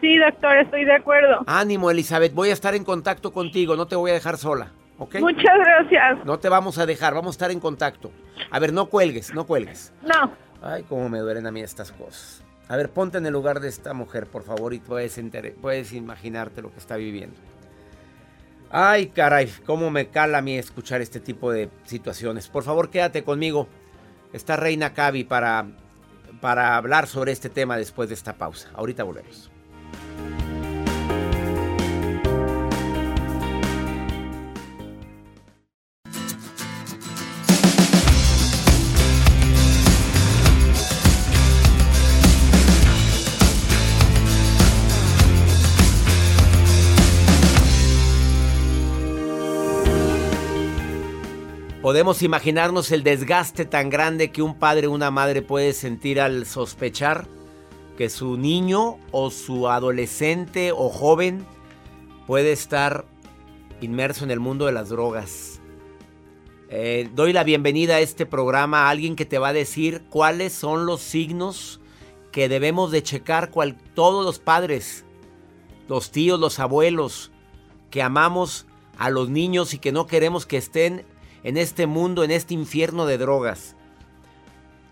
Sí, 0.00 0.16
doctor, 0.16 0.56
estoy 0.56 0.84
de 0.86 0.94
acuerdo. 0.94 1.40
Ánimo, 1.46 1.90
Elizabeth, 1.90 2.32
voy 2.32 2.50
a 2.50 2.54
estar 2.54 2.74
en 2.74 2.84
contacto 2.84 3.32
contigo, 3.32 3.76
no 3.76 3.86
te 3.86 3.96
voy 3.96 4.10
a 4.10 4.14
dejar 4.14 4.38
sola. 4.38 4.72
Muchas 4.98 5.58
gracias. 5.58 6.24
No 6.26 6.38
te 6.38 6.48
vamos 6.48 6.78
a 6.78 6.84
dejar, 6.84 7.14
vamos 7.14 7.28
a 7.28 7.36
estar 7.36 7.50
en 7.50 7.60
contacto. 7.60 8.10
A 8.50 8.58
ver, 8.58 8.72
no 8.72 8.86
cuelgues, 8.86 9.32
no 9.34 9.46
cuelgues. 9.46 9.92
No. 10.02 10.32
Ay, 10.62 10.84
cómo 10.88 11.08
me 11.08 11.20
duelen 11.20 11.46
a 11.46 11.50
mí 11.50 11.62
estas 11.62 11.90
cosas. 11.92 12.44
A 12.70 12.76
ver, 12.76 12.88
ponte 12.88 13.18
en 13.18 13.26
el 13.26 13.32
lugar 13.32 13.58
de 13.58 13.68
esta 13.68 13.94
mujer, 13.94 14.28
por 14.28 14.44
favor, 14.44 14.72
y 14.72 14.78
puedes, 14.78 15.20
puedes 15.60 15.92
imaginarte 15.92 16.62
lo 16.62 16.72
que 16.72 16.78
está 16.78 16.94
viviendo. 16.94 17.34
Ay, 18.70 19.08
caray, 19.08 19.52
cómo 19.66 19.90
me 19.90 20.06
cala 20.06 20.38
a 20.38 20.40
mí 20.40 20.56
escuchar 20.56 21.00
este 21.00 21.18
tipo 21.18 21.50
de 21.50 21.68
situaciones. 21.84 22.46
Por 22.46 22.62
favor, 22.62 22.88
quédate 22.88 23.24
conmigo. 23.24 23.66
Está 24.32 24.54
Reina 24.54 24.94
Cavi 24.94 25.24
para, 25.24 25.66
para 26.40 26.76
hablar 26.76 27.08
sobre 27.08 27.32
este 27.32 27.48
tema 27.48 27.76
después 27.76 28.08
de 28.08 28.14
esta 28.14 28.34
pausa. 28.34 28.70
Ahorita 28.74 29.02
volvemos. 29.02 29.50
Podemos 51.82 52.20
imaginarnos 52.20 52.92
el 52.92 53.02
desgaste 53.02 53.64
tan 53.64 53.88
grande 53.88 54.30
que 54.30 54.42
un 54.42 54.54
padre 54.54 54.86
o 54.86 54.92
una 54.92 55.10
madre 55.10 55.40
puede 55.40 55.72
sentir 55.72 56.20
al 56.20 56.44
sospechar 56.44 57.26
que 57.96 58.10
su 58.10 58.36
niño 58.36 58.98
o 59.12 59.30
su 59.30 59.66
adolescente 59.66 60.72
o 60.72 60.90
joven 60.90 61.46
puede 62.26 62.52
estar 62.52 63.06
inmerso 63.80 64.24
en 64.24 64.30
el 64.30 64.40
mundo 64.40 64.66
de 64.66 64.72
las 64.72 64.90
drogas. 64.90 65.62
Eh, 66.68 67.08
doy 67.14 67.32
la 67.32 67.44
bienvenida 67.44 67.94
a 67.94 68.00
este 68.00 68.26
programa 68.26 68.82
a 68.82 68.90
alguien 68.90 69.16
que 69.16 69.24
te 69.24 69.38
va 69.38 69.48
a 69.48 69.54
decir 69.54 70.02
cuáles 70.10 70.52
son 70.52 70.84
los 70.84 71.00
signos 71.00 71.80
que 72.30 72.50
debemos 72.50 72.90
de 72.90 73.02
checar 73.02 73.50
cual, 73.50 73.78
todos 73.94 74.22
los 74.22 74.38
padres, 74.38 75.06
los 75.88 76.10
tíos, 76.10 76.38
los 76.38 76.58
abuelos, 76.58 77.32
que 77.90 78.02
amamos 78.02 78.66
a 78.98 79.08
los 79.08 79.30
niños 79.30 79.72
y 79.72 79.78
que 79.78 79.92
no 79.92 80.06
queremos 80.06 80.44
que 80.44 80.58
estén 80.58 81.06
en 81.44 81.56
este 81.56 81.86
mundo, 81.86 82.24
en 82.24 82.30
este 82.30 82.54
infierno 82.54 83.06
de 83.06 83.18
drogas. 83.18 83.76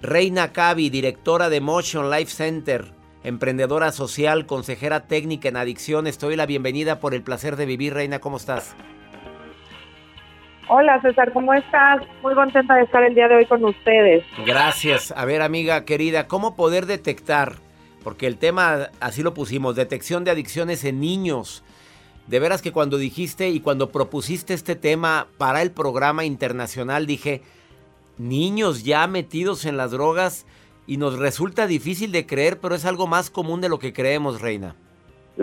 Reina 0.00 0.52
Cavi, 0.52 0.90
directora 0.90 1.49
de 1.49 1.61
Motion 1.61 2.11
Life 2.11 2.31
Center, 2.31 2.93
emprendedora 3.25 3.93
social, 3.93 4.47
consejera 4.47 5.07
técnica 5.07 5.49
en 5.49 5.57
adicciones. 5.57 6.19
Te 6.19 6.26
doy 6.26 6.37
la 6.37 6.47
bienvenida 6.47 7.00
por 7.00 7.14
el 7.14 7.23
placer 7.23 7.57
de 7.57 7.67
vivir, 7.67 7.95
Reina. 7.95 8.21
¿Cómo 8.21 8.37
estás? 8.37 8.76
Hola 10.71 11.00
César, 11.00 11.33
¿cómo 11.33 11.55
estás? 11.55 12.02
Muy 12.23 12.35
contenta 12.35 12.75
de 12.75 12.83
estar 12.83 13.02
el 13.02 13.14
día 13.14 13.26
de 13.26 13.37
hoy 13.37 13.47
con 13.47 13.64
ustedes. 13.64 14.23
Gracias. 14.45 15.14
A 15.17 15.25
ver, 15.25 15.40
amiga 15.40 15.87
querida, 15.87 16.28
¿cómo 16.28 16.57
poder 16.57 16.85
detectar? 16.85 17.55
Porque 18.05 18.26
el 18.26 18.37
tema, 18.37 18.90
así 19.00 19.23
lo 19.23 19.33
pusimos, 19.33 19.76
detección 19.76 20.25
de 20.25 20.31
adicciones 20.31 20.85
en 20.85 21.00
niños. 21.00 21.64
De 22.29 22.41
veras 22.41 22.61
que 22.61 22.73
cuando 22.73 22.99
dijiste 22.99 23.49
y 23.49 23.61
cuando 23.61 23.91
propusiste 23.91 24.53
este 24.53 24.77
tema 24.77 25.29
para 25.39 25.63
el 25.63 25.71
programa 25.71 26.27
internacional, 26.27 27.07
dije, 27.07 27.41
niños 28.19 28.85
ya 28.85 29.07
metidos 29.07 29.65
en 29.65 29.79
las 29.79 29.93
drogas 29.93 30.47
y 30.87 30.99
nos 30.99 31.19
resulta 31.19 31.67
difícil 31.67 32.13
de 32.13 32.27
creer, 32.27 32.59
pero 32.61 32.75
es 32.75 32.85
algo 32.85 33.07
más 33.07 33.31
común 33.31 33.63
de 33.63 33.71
lo 33.71 33.79
que 33.79 33.95
creemos, 33.95 34.43
Reina. 34.43 34.77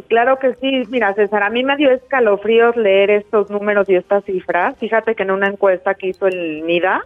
Claro 0.10 0.38
que 0.38 0.54
sí, 0.56 0.84
mira 0.90 1.14
César, 1.14 1.42
a 1.42 1.50
mí 1.50 1.64
me 1.64 1.76
dio 1.78 1.90
escalofríos 1.90 2.76
leer 2.76 3.10
estos 3.10 3.50
números 3.50 3.90
y 3.90 3.96
estas 3.96 4.24
cifras. 4.26 4.78
Fíjate 4.78 5.16
que 5.16 5.24
en 5.24 5.32
una 5.32 5.48
encuesta 5.48 5.96
que 5.96 6.08
hizo 6.08 6.28
el 6.28 6.68
NIDA, 6.68 7.04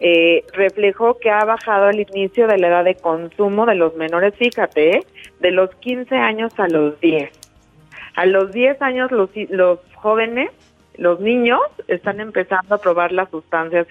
eh, 0.00 0.44
reflejó 0.52 1.18
que 1.18 1.30
ha 1.30 1.44
bajado 1.44 1.90
el 1.90 2.00
inicio 2.00 2.48
de 2.48 2.58
la 2.58 2.68
edad 2.68 2.84
de 2.84 2.96
consumo 2.96 3.66
de 3.66 3.76
los 3.76 3.94
menores, 3.96 4.34
fíjate, 4.36 5.00
de 5.40 5.50
los 5.52 5.74
15 5.76 6.16
años 6.16 6.52
a 6.58 6.68
los 6.68 6.98
10. 7.00 7.45
A 8.16 8.26
los 8.26 8.52
10 8.52 8.80
años 8.82 9.12
los, 9.12 9.30
los 9.50 9.78
jóvenes, 9.94 10.50
los 10.96 11.20
niños, 11.20 11.60
están 11.86 12.20
empezando 12.20 12.74
a 12.74 12.78
probar 12.78 13.12
las 13.12 13.30
sustancias 13.30 13.86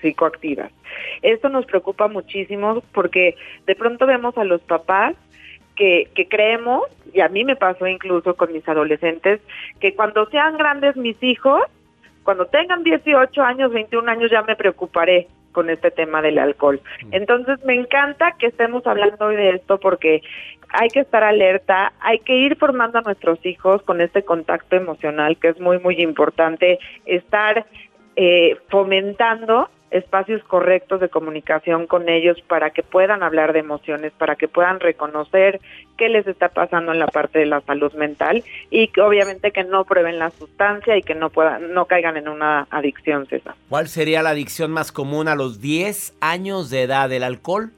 psicoactivas. 0.00 0.70
Esto 1.22 1.48
nos 1.48 1.66
preocupa 1.66 2.06
muchísimo 2.06 2.82
porque 2.92 3.36
de 3.66 3.74
pronto 3.74 4.06
vemos 4.06 4.38
a 4.38 4.44
los 4.44 4.62
papás 4.62 5.16
que, 5.74 6.08
que, 6.14 6.28
creemos, 6.28 6.84
y 7.12 7.20
a 7.20 7.28
mí 7.28 7.44
me 7.44 7.56
pasó 7.56 7.88
incluso 7.88 8.36
con 8.36 8.52
mis 8.52 8.66
adolescentes, 8.68 9.40
que 9.80 9.94
cuando 9.94 10.26
sean 10.26 10.56
grandes 10.56 10.96
mis 10.96 11.20
hijos, 11.20 11.62
cuando 12.22 12.46
tengan 12.46 12.84
18 12.84 13.42
años, 13.42 13.72
21 13.72 14.08
años, 14.08 14.30
ya 14.30 14.42
me 14.42 14.54
preocuparé 14.54 15.26
con 15.54 15.70
este 15.70 15.90
tema 15.90 16.20
del 16.20 16.38
alcohol. 16.38 16.82
Mm. 17.06 17.14
Entonces 17.14 17.64
me 17.64 17.74
encanta 17.74 18.32
que 18.38 18.48
estemos 18.48 18.86
hablando 18.86 19.24
hoy 19.24 19.36
de 19.36 19.50
esto 19.50 19.80
porque 19.80 20.20
hay 20.68 20.88
que 20.88 21.00
estar 21.00 21.22
alerta, 21.22 21.94
hay 22.00 22.18
que 22.18 22.34
ir 22.34 22.56
formando 22.56 22.98
a 22.98 23.02
nuestros 23.02 23.38
hijos 23.46 23.80
con 23.82 24.02
este 24.02 24.24
contacto 24.24 24.76
emocional 24.76 25.38
que 25.38 25.48
es 25.48 25.60
muy, 25.60 25.78
muy 25.78 26.02
importante, 26.02 26.78
estar 27.06 27.64
eh, 28.16 28.56
fomentando 28.68 29.70
espacios 29.90 30.42
correctos 30.44 31.00
de 31.00 31.08
comunicación 31.08 31.86
con 31.86 32.08
ellos 32.08 32.40
para 32.48 32.70
que 32.70 32.82
puedan 32.82 33.22
hablar 33.22 33.52
de 33.52 33.60
emociones, 33.60 34.12
para 34.12 34.36
que 34.36 34.48
puedan 34.48 34.80
reconocer 34.80 35.60
qué 35.96 36.08
les 36.08 36.26
está 36.26 36.48
pasando 36.48 36.92
en 36.92 36.98
la 36.98 37.06
parte 37.06 37.38
de 37.38 37.46
la 37.46 37.60
salud 37.60 37.92
mental 37.94 38.42
y 38.70 38.88
que 38.88 39.00
obviamente 39.00 39.52
que 39.52 39.64
no 39.64 39.84
prueben 39.84 40.18
la 40.18 40.30
sustancia 40.30 40.96
y 40.96 41.02
que 41.02 41.14
no 41.14 41.30
puedan 41.30 41.72
no 41.72 41.86
caigan 41.86 42.16
en 42.16 42.28
una 42.28 42.66
adicción, 42.70 43.26
César. 43.26 43.54
¿Cuál 43.68 43.88
sería 43.88 44.22
la 44.22 44.30
adicción 44.30 44.70
más 44.72 44.90
común 44.90 45.28
a 45.28 45.36
los 45.36 45.60
10 45.60 46.14
años 46.20 46.70
de 46.70 46.82
edad 46.82 47.08
del 47.08 47.22
alcohol? 47.22 47.70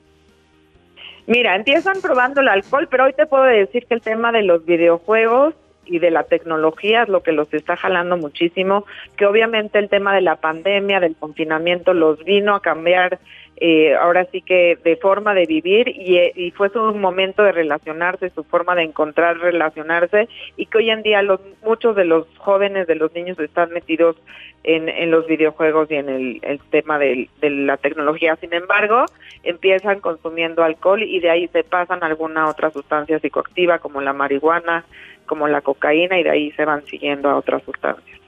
Mira, 1.26 1.56
empiezan 1.56 2.00
probando 2.00 2.40
el 2.40 2.48
alcohol, 2.48 2.86
pero 2.88 3.04
hoy 3.04 3.12
te 3.12 3.26
puedo 3.26 3.44
decir 3.44 3.84
que 3.86 3.94
el 3.94 4.00
tema 4.00 4.30
de 4.30 4.42
los 4.42 4.64
videojuegos 4.64 5.54
y 5.86 5.98
de 5.98 6.10
la 6.10 6.24
tecnología 6.24 7.02
es 7.02 7.08
lo 7.08 7.22
que 7.22 7.32
los 7.32 7.52
está 7.54 7.76
jalando 7.76 8.16
muchísimo, 8.16 8.84
que 9.16 9.26
obviamente 9.26 9.78
el 9.78 9.88
tema 9.88 10.14
de 10.14 10.20
la 10.20 10.36
pandemia, 10.36 11.00
del 11.00 11.16
confinamiento, 11.16 11.94
los 11.94 12.22
vino 12.24 12.54
a 12.54 12.60
cambiar 12.60 13.18
eh, 13.58 13.94
ahora 13.94 14.26
sí 14.30 14.42
que 14.42 14.78
de 14.84 14.96
forma 14.96 15.32
de 15.32 15.46
vivir 15.46 15.88
y, 15.88 16.18
y, 16.34 16.50
fue 16.50 16.68
su 16.68 16.78
momento 16.94 17.42
de 17.42 17.52
relacionarse, 17.52 18.28
su 18.28 18.44
forma 18.44 18.74
de 18.74 18.82
encontrar 18.82 19.38
relacionarse 19.38 20.28
y 20.58 20.66
que 20.66 20.76
hoy 20.76 20.90
en 20.90 21.02
día 21.02 21.22
los 21.22 21.40
muchos 21.64 21.96
de 21.96 22.04
los 22.04 22.26
jóvenes, 22.36 22.86
de 22.86 22.96
los 22.96 23.14
niños 23.14 23.38
están 23.38 23.72
metidos 23.72 24.16
en, 24.62 24.90
en 24.90 25.10
los 25.10 25.26
videojuegos 25.26 25.90
y 25.90 25.94
en 25.94 26.08
el, 26.10 26.60
tema 26.70 26.98
de, 26.98 27.30
de, 27.40 27.48
la 27.48 27.78
tecnología. 27.78 28.36
Sin 28.36 28.52
embargo, 28.52 29.06
empiezan 29.42 30.00
consumiendo 30.00 30.62
alcohol 30.62 31.02
y 31.02 31.20
de 31.20 31.30
ahí 31.30 31.48
se 31.48 31.64
pasan 31.64 32.02
alguna 32.02 32.50
otra 32.50 32.70
sustancia 32.70 33.18
psicoactiva 33.20 33.78
como 33.78 34.02
la 34.02 34.12
marihuana, 34.12 34.84
como 35.26 35.48
la 35.48 35.60
cocaína 35.60 36.18
y 36.18 36.22
de 36.22 36.30
ahí 36.30 36.52
se 36.52 36.64
van 36.64 36.84
siguiendo 36.86 37.28
a 37.28 37.36
otras 37.36 37.62
sustancias. 37.64 38.20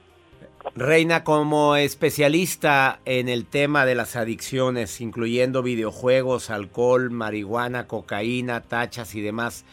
Reina, 0.75 1.23
como 1.23 1.75
especialista 1.75 2.99
en 3.05 3.29
el 3.29 3.45
tema 3.45 3.85
de 3.85 3.95
las 3.95 4.15
adicciones, 4.15 5.01
incluyendo 5.01 5.63
videojuegos, 5.63 6.49
alcohol, 6.49 7.09
marihuana, 7.09 7.87
cocaína, 7.87 8.61
tachas 8.61 9.15
y 9.15 9.21
demás, 9.21 9.65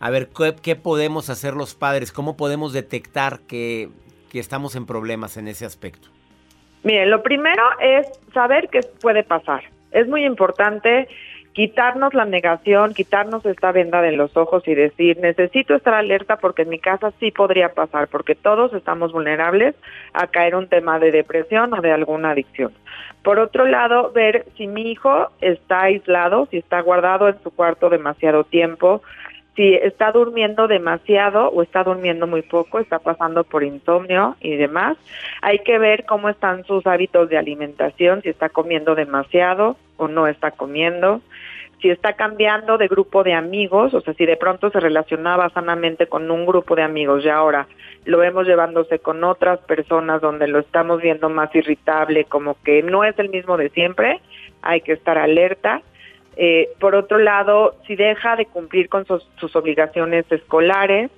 a 0.00 0.10
ver, 0.10 0.30
¿qué, 0.62 0.74
podemos 0.76 1.30
hacer 1.30 1.54
los 1.54 1.74
padres? 1.74 2.10
¿Cómo 2.10 2.36
podemos 2.36 2.72
detectar 2.72 3.38
que, 3.46 3.88
que 4.30 4.40
estamos 4.40 4.74
en 4.74 4.84
problemas 4.84 5.36
en 5.36 5.46
ese 5.46 5.64
aspecto? 5.64 6.08
Miren, 6.82 7.10
lo 7.10 7.22
primero 7.22 7.62
es 7.80 8.08
saber 8.34 8.68
qué 8.68 8.80
puede 9.00 9.22
pasar. 9.22 9.62
Es 9.92 10.08
muy 10.08 10.24
importante 10.24 11.08
quitarnos 11.52 12.14
la 12.14 12.24
negación, 12.24 12.94
quitarnos 12.94 13.44
esta 13.44 13.72
venda 13.72 14.00
de 14.00 14.12
los 14.12 14.36
ojos 14.36 14.66
y 14.66 14.74
decir, 14.74 15.18
necesito 15.18 15.74
estar 15.74 15.94
alerta 15.94 16.36
porque 16.36 16.62
en 16.62 16.70
mi 16.70 16.78
casa 16.78 17.12
sí 17.20 17.30
podría 17.30 17.74
pasar, 17.74 18.08
porque 18.08 18.34
todos 18.34 18.72
estamos 18.72 19.12
vulnerables 19.12 19.74
a 20.14 20.26
caer 20.28 20.54
un 20.56 20.68
tema 20.68 20.98
de 20.98 21.10
depresión 21.10 21.74
o 21.74 21.80
de 21.80 21.92
alguna 21.92 22.30
adicción. 22.30 22.72
Por 23.22 23.38
otro 23.38 23.66
lado, 23.66 24.10
ver 24.12 24.46
si 24.56 24.66
mi 24.66 24.90
hijo 24.90 25.28
está 25.40 25.82
aislado, 25.82 26.46
si 26.50 26.58
está 26.58 26.80
guardado 26.80 27.28
en 27.28 27.40
su 27.42 27.50
cuarto 27.50 27.88
demasiado 27.88 28.44
tiempo, 28.44 29.02
si 29.54 29.74
está 29.74 30.12
durmiendo 30.12 30.66
demasiado 30.66 31.48
o 31.48 31.62
está 31.62 31.84
durmiendo 31.84 32.26
muy 32.26 32.42
poco, 32.42 32.78
está 32.78 32.98
pasando 32.98 33.44
por 33.44 33.62
insomnio 33.62 34.36
y 34.40 34.56
demás. 34.56 34.96
Hay 35.42 35.58
que 35.58 35.78
ver 35.78 36.04
cómo 36.06 36.28
están 36.28 36.64
sus 36.64 36.86
hábitos 36.86 37.28
de 37.28 37.36
alimentación, 37.36 38.22
si 38.22 38.30
está 38.30 38.48
comiendo 38.48 38.94
demasiado 38.94 39.76
o 39.98 40.08
no 40.08 40.26
está 40.26 40.52
comiendo, 40.52 41.20
si 41.82 41.90
está 41.90 42.14
cambiando 42.14 42.78
de 42.78 42.88
grupo 42.88 43.24
de 43.24 43.34
amigos, 43.34 43.92
o 43.92 44.00
sea, 44.00 44.14
si 44.14 44.24
de 44.24 44.36
pronto 44.36 44.70
se 44.70 44.80
relacionaba 44.80 45.50
sanamente 45.50 46.06
con 46.06 46.30
un 46.30 46.46
grupo 46.46 46.74
de 46.74 46.82
amigos 46.82 47.24
y 47.24 47.28
ahora 47.28 47.66
lo 48.04 48.18
vemos 48.18 48.46
llevándose 48.46 49.00
con 49.00 49.22
otras 49.22 49.58
personas 49.60 50.22
donde 50.22 50.46
lo 50.46 50.60
estamos 50.60 51.02
viendo 51.02 51.28
más 51.28 51.54
irritable, 51.54 52.24
como 52.24 52.56
que 52.62 52.82
no 52.82 53.04
es 53.04 53.18
el 53.18 53.28
mismo 53.28 53.56
de 53.56 53.68
siempre, 53.70 54.20
hay 54.62 54.80
que 54.80 54.92
estar 54.92 55.18
alerta 55.18 55.82
eh, 56.36 56.70
por 56.80 56.94
otro 56.94 57.18
lado, 57.18 57.76
si 57.86 57.96
deja 57.96 58.36
de 58.36 58.46
cumplir 58.46 58.88
con 58.88 59.06
sus, 59.06 59.56
obligaciones 59.56 60.24
escolares, 60.30 61.10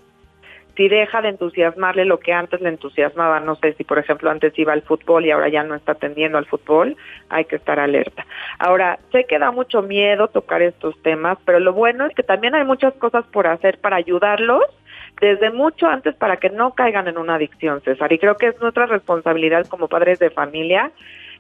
si 0.76 0.88
deja 0.88 1.23
de 1.23 1.28
entusiasmarle 1.28 2.04
lo 2.04 2.18
que 2.18 2.33
antes 2.33 2.61
le 2.61 2.68
entusiasmaba, 2.68 3.38
no 3.38 3.54
sé 3.54 3.75
si 3.75 3.85
por 3.85 3.99
ejemplo 3.99 4.28
antes 4.28 4.59
iba 4.59 4.73
al 4.73 4.83
fútbol 4.83 5.25
y 5.25 5.30
ahora 5.30 5.49
ya 5.49 5.62
no 5.62 5.76
está 5.76 5.92
atendiendo 5.92 6.37
al 6.37 6.47
fútbol, 6.47 6.97
hay 7.28 7.44
que 7.44 7.56
estar 7.56 7.78
alerta. 7.78 8.26
Ahora, 8.59 8.99
sé 9.12 9.25
que 9.25 9.38
da 9.38 9.52
mucho 9.52 9.83
miedo 9.83 10.26
tocar 10.26 10.62
estos 10.62 11.00
temas, 11.02 11.38
pero 11.44 11.61
lo 11.61 11.73
bueno 11.73 12.06
es 12.06 12.14
que 12.14 12.25
también 12.25 12.56
hay 12.56 12.64
muchas 12.64 12.92
cosas 12.94 13.25
por 13.26 13.47
hacer 13.47 13.78
para 13.78 13.97
ayudarlos 13.97 14.64
desde 15.21 15.52
mucho 15.52 15.87
antes 15.87 16.16
para 16.16 16.38
que 16.38 16.50
no 16.50 16.75
caigan 16.75 17.06
en 17.06 17.18
una 17.18 17.37
adicción, 17.37 17.80
César. 17.83 18.12
Y 18.12 18.18
creo 18.18 18.37
que 18.37 18.49
es 18.49 18.61
nuestra 18.61 18.87
responsabilidad 18.87 19.66
como 19.68 19.87
padres 19.87 20.18
de 20.18 20.30
familia 20.30 20.90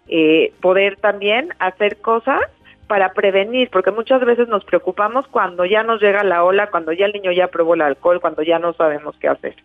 eh, 0.06 0.52
poder 0.60 0.96
también 0.96 1.48
hacer 1.58 1.96
cosas 1.96 2.40
para 2.86 3.12
prevenir, 3.12 3.70
porque 3.70 3.90
muchas 3.90 4.24
veces 4.24 4.48
nos 4.48 4.64
preocupamos 4.64 5.26
cuando 5.28 5.64
ya 5.64 5.82
nos 5.82 6.00
llega 6.00 6.22
la 6.24 6.44
ola, 6.44 6.70
cuando 6.70 6.92
ya 6.92 7.06
el 7.06 7.12
niño 7.12 7.32
ya 7.32 7.48
probó 7.48 7.74
el 7.74 7.82
alcohol, 7.82 8.20
cuando 8.20 8.42
ya 8.42 8.58
no 8.58 8.72
sabemos 8.74 9.16
qué 9.20 9.28
hacer. 9.28 9.56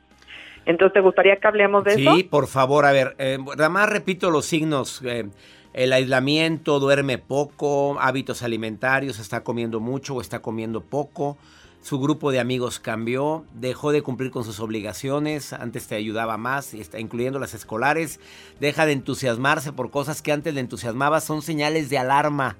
Entonces, 0.65 0.93
¿te 0.93 1.01
gustaría 1.01 1.37
que 1.37 1.47
hablemos 1.47 1.83
de 1.83 1.95
eso? 1.95 2.15
Sí, 2.15 2.23
por 2.23 2.47
favor, 2.47 2.85
a 2.85 2.91
ver, 2.91 3.15
eh, 3.17 3.37
nada 3.39 3.69
más 3.69 3.89
repito 3.89 4.29
los 4.29 4.45
signos. 4.45 5.01
Eh, 5.05 5.29
el 5.73 5.93
aislamiento, 5.93 6.79
duerme 6.79 7.17
poco, 7.17 7.97
hábitos 7.99 8.41
alimentarios, 8.41 9.19
está 9.19 9.43
comiendo 9.43 9.79
mucho 9.79 10.15
o 10.15 10.21
está 10.21 10.41
comiendo 10.41 10.81
poco. 10.81 11.37
Su 11.81 11.99
grupo 11.99 12.31
de 12.31 12.39
amigos 12.39 12.79
cambió, 12.79 13.45
dejó 13.53 13.91
de 13.91 14.01
cumplir 14.01 14.31
con 14.31 14.43
sus 14.43 14.59
obligaciones, 14.59 15.53
antes 15.53 15.87
te 15.87 15.95
ayudaba 15.95 16.37
más, 16.37 16.73
incluyendo 16.73 17.39
las 17.39 17.53
escolares, 17.53 18.19
deja 18.59 18.85
de 18.85 18.91
entusiasmarse 18.91 19.71
por 19.71 19.89
cosas 19.89 20.21
que 20.21 20.33
antes 20.33 20.53
le 20.53 20.59
entusiasmaba, 20.59 21.21
son 21.21 21.41
señales 21.41 21.89
de 21.89 21.97
alarma. 21.97 22.57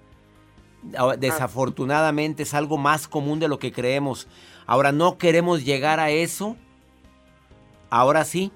Ah. 0.97 1.15
Desafortunadamente 1.17 2.43
es 2.43 2.53
algo 2.53 2.77
más 2.77 3.07
común 3.07 3.39
de 3.39 3.47
lo 3.47 3.59
que 3.59 3.71
creemos. 3.71 4.27
Ahora 4.65 4.91
no 4.91 5.17
queremos 5.17 5.65
llegar 5.65 5.99
a 5.99 6.09
eso. 6.09 6.55
Ahora 7.89 8.23
sí, 8.23 8.51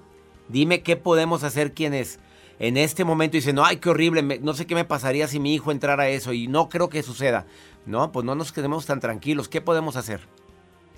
dime 0.48 0.82
qué 0.82 0.96
podemos 0.96 1.42
hacer 1.42 1.72
quienes 1.72 2.20
en 2.58 2.76
este 2.76 3.04
momento 3.04 3.36
dicen, 3.36 3.56
no, 3.56 3.64
ay, 3.64 3.78
qué 3.78 3.90
horrible, 3.90 4.22
no 4.22 4.54
sé 4.54 4.66
qué 4.66 4.74
me 4.74 4.84
pasaría 4.84 5.26
si 5.26 5.40
mi 5.40 5.54
hijo 5.54 5.72
entrara 5.72 6.04
a 6.04 6.08
eso 6.08 6.32
y 6.32 6.46
no 6.46 6.68
creo 6.68 6.88
que 6.88 7.02
suceda. 7.02 7.46
No, 7.84 8.12
pues 8.12 8.24
no 8.24 8.34
nos 8.34 8.52
quedemos 8.52 8.86
tan 8.86 9.00
tranquilos. 9.00 9.48
¿Qué 9.48 9.60
podemos 9.60 9.96
hacer? 9.96 10.20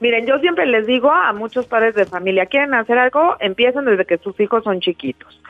Miren, 0.01 0.27
yo 0.27 0.39
siempre 0.39 0.67
les 0.67 0.87
digo 0.87 1.11
a 1.11 1.33
muchos 1.33 1.67
padres 1.67 1.95
de 1.95 2.05
familia, 2.05 2.47
quieren 2.47 2.75
hacer 2.75 2.99
algo, 2.99 3.37
empiecen 3.41 3.87
desde 3.87 4.05
que 4.05 4.19
sus 4.19 4.39
hijos 4.39 4.63
son 4.63 4.81
chiquitos. 4.81 5.41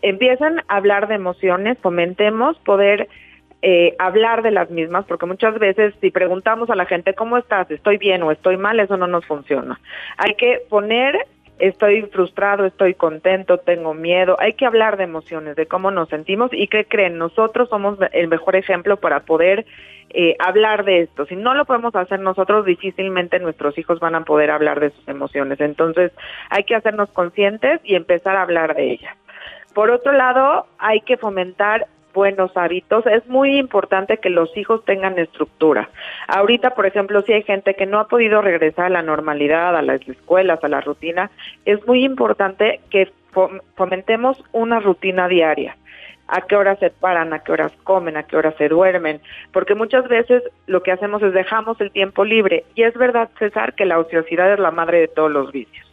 Empiecen 0.00 0.60
a 0.68 0.76
hablar 0.76 1.08
de 1.08 1.14
emociones, 1.16 1.78
fomentemos 1.82 2.58
poder 2.60 3.08
eh, 3.62 3.94
hablar 3.98 4.42
de 4.42 4.50
las 4.50 4.70
mismas, 4.70 5.04
porque 5.06 5.26
muchas 5.26 5.58
veces 5.58 5.94
si 6.00 6.10
preguntamos 6.10 6.68
a 6.70 6.74
la 6.74 6.84
gente 6.84 7.14
cómo 7.14 7.38
estás, 7.38 7.70
estoy 7.70 7.96
bien 7.96 8.22
o 8.22 8.32
estoy 8.32 8.56
mal, 8.56 8.80
eso 8.80 8.96
no 8.96 9.06
nos 9.06 9.24
funciona. 9.24 9.80
Hay 10.18 10.34
que 10.34 10.62
poner 10.68 11.26
estoy 11.58 12.02
frustrado, 12.02 12.64
estoy 12.64 12.94
contento, 12.94 13.58
tengo 13.58 13.94
miedo. 13.94 14.36
Hay 14.40 14.54
que 14.54 14.66
hablar 14.66 14.96
de 14.96 15.04
emociones, 15.04 15.54
de 15.54 15.66
cómo 15.66 15.92
nos 15.92 16.08
sentimos 16.08 16.50
y 16.52 16.66
qué 16.66 16.86
creen. 16.86 17.18
Nosotros 17.18 17.68
somos 17.68 17.98
el 18.12 18.26
mejor 18.26 18.56
ejemplo 18.56 18.96
para 18.96 19.20
poder 19.20 19.64
eh, 20.10 20.34
hablar 20.40 20.84
de 20.84 21.02
esto. 21.02 21.24
Si 21.26 21.36
no 21.36 21.54
lo 21.54 21.64
podemos 21.64 21.94
hacer 21.94 22.18
nosotros, 22.18 22.66
difícilmente 22.66 23.38
nuestros 23.38 23.78
hijos 23.78 24.00
van 24.00 24.16
a 24.16 24.24
poder 24.24 24.50
hablar 24.50 24.80
de 24.80 24.90
sus 24.90 25.06
emociones. 25.06 25.60
Entonces, 25.60 26.10
hay 26.50 26.64
que 26.64 26.74
hacernos 26.74 27.10
conscientes 27.12 27.80
y 27.84 27.94
empezar 27.94 28.36
a 28.36 28.42
hablar 28.42 28.74
de 28.74 28.90
ellas. 28.94 29.16
Por 29.72 29.90
otro 29.90 30.12
lado, 30.12 30.66
hay 30.78 31.00
que 31.02 31.16
fomentar 31.16 31.86
buenos 32.12 32.56
hábitos, 32.56 33.06
es 33.06 33.26
muy 33.26 33.58
importante 33.58 34.18
que 34.18 34.30
los 34.30 34.56
hijos 34.56 34.84
tengan 34.84 35.18
estructura. 35.18 35.90
Ahorita, 36.28 36.70
por 36.70 36.86
ejemplo, 36.86 37.22
si 37.22 37.32
hay 37.32 37.42
gente 37.42 37.74
que 37.74 37.86
no 37.86 37.98
ha 37.98 38.08
podido 38.08 38.42
regresar 38.42 38.86
a 38.86 38.90
la 38.90 39.02
normalidad, 39.02 39.76
a 39.76 39.82
las 39.82 40.06
escuelas, 40.08 40.62
a 40.62 40.68
la 40.68 40.80
rutina, 40.80 41.30
es 41.64 41.86
muy 41.86 42.04
importante 42.04 42.80
que 42.90 43.10
fomentemos 43.74 44.42
una 44.52 44.80
rutina 44.80 45.26
diaria 45.28 45.76
a 46.28 46.40
qué 46.40 46.56
horas 46.56 46.78
se 46.78 46.88
paran, 46.88 47.34
a 47.34 47.40
qué 47.40 47.52
horas 47.52 47.72
comen, 47.84 48.16
a 48.16 48.22
qué 48.22 48.36
horas 48.36 48.54
se 48.56 48.68
duermen, 48.68 49.20
porque 49.52 49.74
muchas 49.74 50.08
veces 50.08 50.42
lo 50.66 50.82
que 50.82 50.92
hacemos 50.92 51.22
es 51.22 51.34
dejamos 51.34 51.78
el 51.80 51.90
tiempo 51.90 52.24
libre. 52.24 52.64
Y 52.74 52.84
es 52.84 52.94
verdad, 52.94 53.28
César, 53.38 53.74
que 53.74 53.84
la 53.84 53.98
ociosidad 53.98 54.50
es 54.50 54.58
la 54.58 54.70
madre 54.70 55.00
de 55.00 55.08
todos 55.08 55.30
los 55.30 55.52
vicios. 55.52 55.91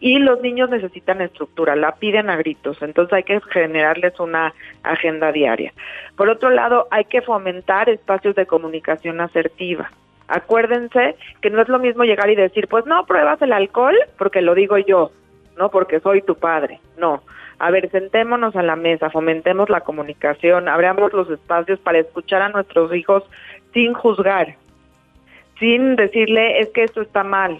Y 0.00 0.18
los 0.18 0.40
niños 0.40 0.70
necesitan 0.70 1.20
estructura, 1.20 1.76
la 1.76 1.92
piden 1.92 2.30
a 2.30 2.36
gritos, 2.36 2.80
entonces 2.82 3.12
hay 3.12 3.22
que 3.22 3.40
generarles 3.50 4.18
una 4.20 4.54
agenda 4.82 5.32
diaria. 5.32 5.72
Por 6.16 6.28
otro 6.28 6.50
lado, 6.50 6.86
hay 6.90 7.04
que 7.04 7.22
fomentar 7.22 7.88
espacios 7.88 8.34
de 8.34 8.46
comunicación 8.46 9.20
asertiva. 9.20 9.90
Acuérdense 10.28 11.16
que 11.40 11.50
no 11.50 11.60
es 11.60 11.68
lo 11.68 11.78
mismo 11.78 12.04
llegar 12.04 12.30
y 12.30 12.34
decir, 12.34 12.66
pues 12.68 12.86
no 12.86 13.04
pruebas 13.06 13.40
el 13.42 13.52
alcohol 13.52 13.96
porque 14.18 14.40
lo 14.40 14.54
digo 14.54 14.78
yo, 14.78 15.10
no 15.58 15.70
porque 15.70 16.00
soy 16.00 16.22
tu 16.22 16.34
padre, 16.34 16.80
no. 16.98 17.22
A 17.58 17.70
ver, 17.70 17.90
sentémonos 17.90 18.56
a 18.56 18.62
la 18.62 18.74
mesa, 18.74 19.10
fomentemos 19.10 19.70
la 19.70 19.82
comunicación, 19.82 20.68
abramos 20.68 21.12
los 21.12 21.30
espacios 21.30 21.78
para 21.78 21.98
escuchar 21.98 22.42
a 22.42 22.48
nuestros 22.48 22.92
hijos 22.94 23.22
sin 23.72 23.92
juzgar, 23.92 24.56
sin 25.58 25.96
decirle 25.96 26.60
es 26.60 26.70
que 26.70 26.84
esto 26.84 27.02
está 27.02 27.22
mal, 27.22 27.58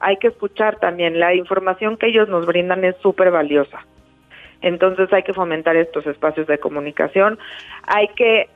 hay 0.00 0.16
que 0.16 0.28
escuchar 0.28 0.78
también. 0.78 1.18
La 1.18 1.34
información 1.34 1.96
que 1.96 2.08
ellos 2.08 2.28
nos 2.28 2.46
brindan 2.46 2.84
es 2.84 2.96
súper 3.02 3.30
valiosa. 3.30 3.84
Entonces 4.62 5.12
hay 5.12 5.22
que 5.22 5.34
fomentar 5.34 5.76
estos 5.76 6.06
espacios 6.06 6.46
de 6.46 6.58
comunicación, 6.58 7.38
hay 7.86 8.08
que 8.08 8.48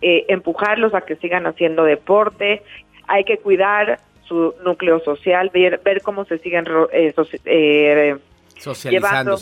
eh, 0.00 0.24
empujarlos 0.28 0.94
a 0.94 1.02
que 1.02 1.16
sigan 1.16 1.46
haciendo 1.46 1.84
deporte, 1.84 2.62
hay 3.06 3.24
que 3.24 3.38
cuidar 3.38 4.00
su 4.26 4.54
núcleo 4.64 5.00
social, 5.00 5.50
ver, 5.52 5.80
ver 5.84 6.02
cómo 6.02 6.24
se 6.24 6.38
siguen 6.38 6.64
eh, 6.92 7.12
eh, 7.44 8.16
socializando, 8.56 9.36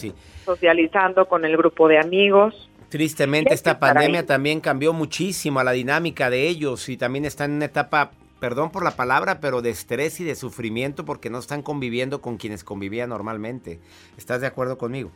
socializando 0.44 1.26
con 1.26 1.44
el 1.44 1.56
grupo 1.56 1.88
de 1.88 1.98
amigos. 1.98 2.70
Tristemente 2.88 3.52
esta 3.52 3.78
pandemia 3.78 4.24
también 4.24 4.60
cambió 4.60 4.94
muchísimo 4.94 5.60
a 5.60 5.64
la 5.64 5.72
dinámica 5.72 6.30
de 6.30 6.48
ellos 6.48 6.88
y 6.88 6.96
también 6.96 7.26
están 7.26 7.50
en 7.50 7.56
una 7.58 7.66
etapa 7.66 8.12
perdón 8.40 8.70
por 8.70 8.84
la 8.84 8.92
palabra, 8.92 9.40
pero 9.40 9.62
de 9.62 9.70
estrés 9.70 10.20
y 10.20 10.24
de 10.24 10.34
sufrimiento 10.34 11.04
porque 11.04 11.30
no 11.30 11.38
están 11.38 11.62
conviviendo 11.62 12.20
con 12.20 12.36
quienes 12.36 12.64
convivían 12.64 13.10
normalmente. 13.10 13.80
¿Estás 14.16 14.40
de 14.40 14.46
acuerdo 14.46 14.78
conmigo? 14.78 15.10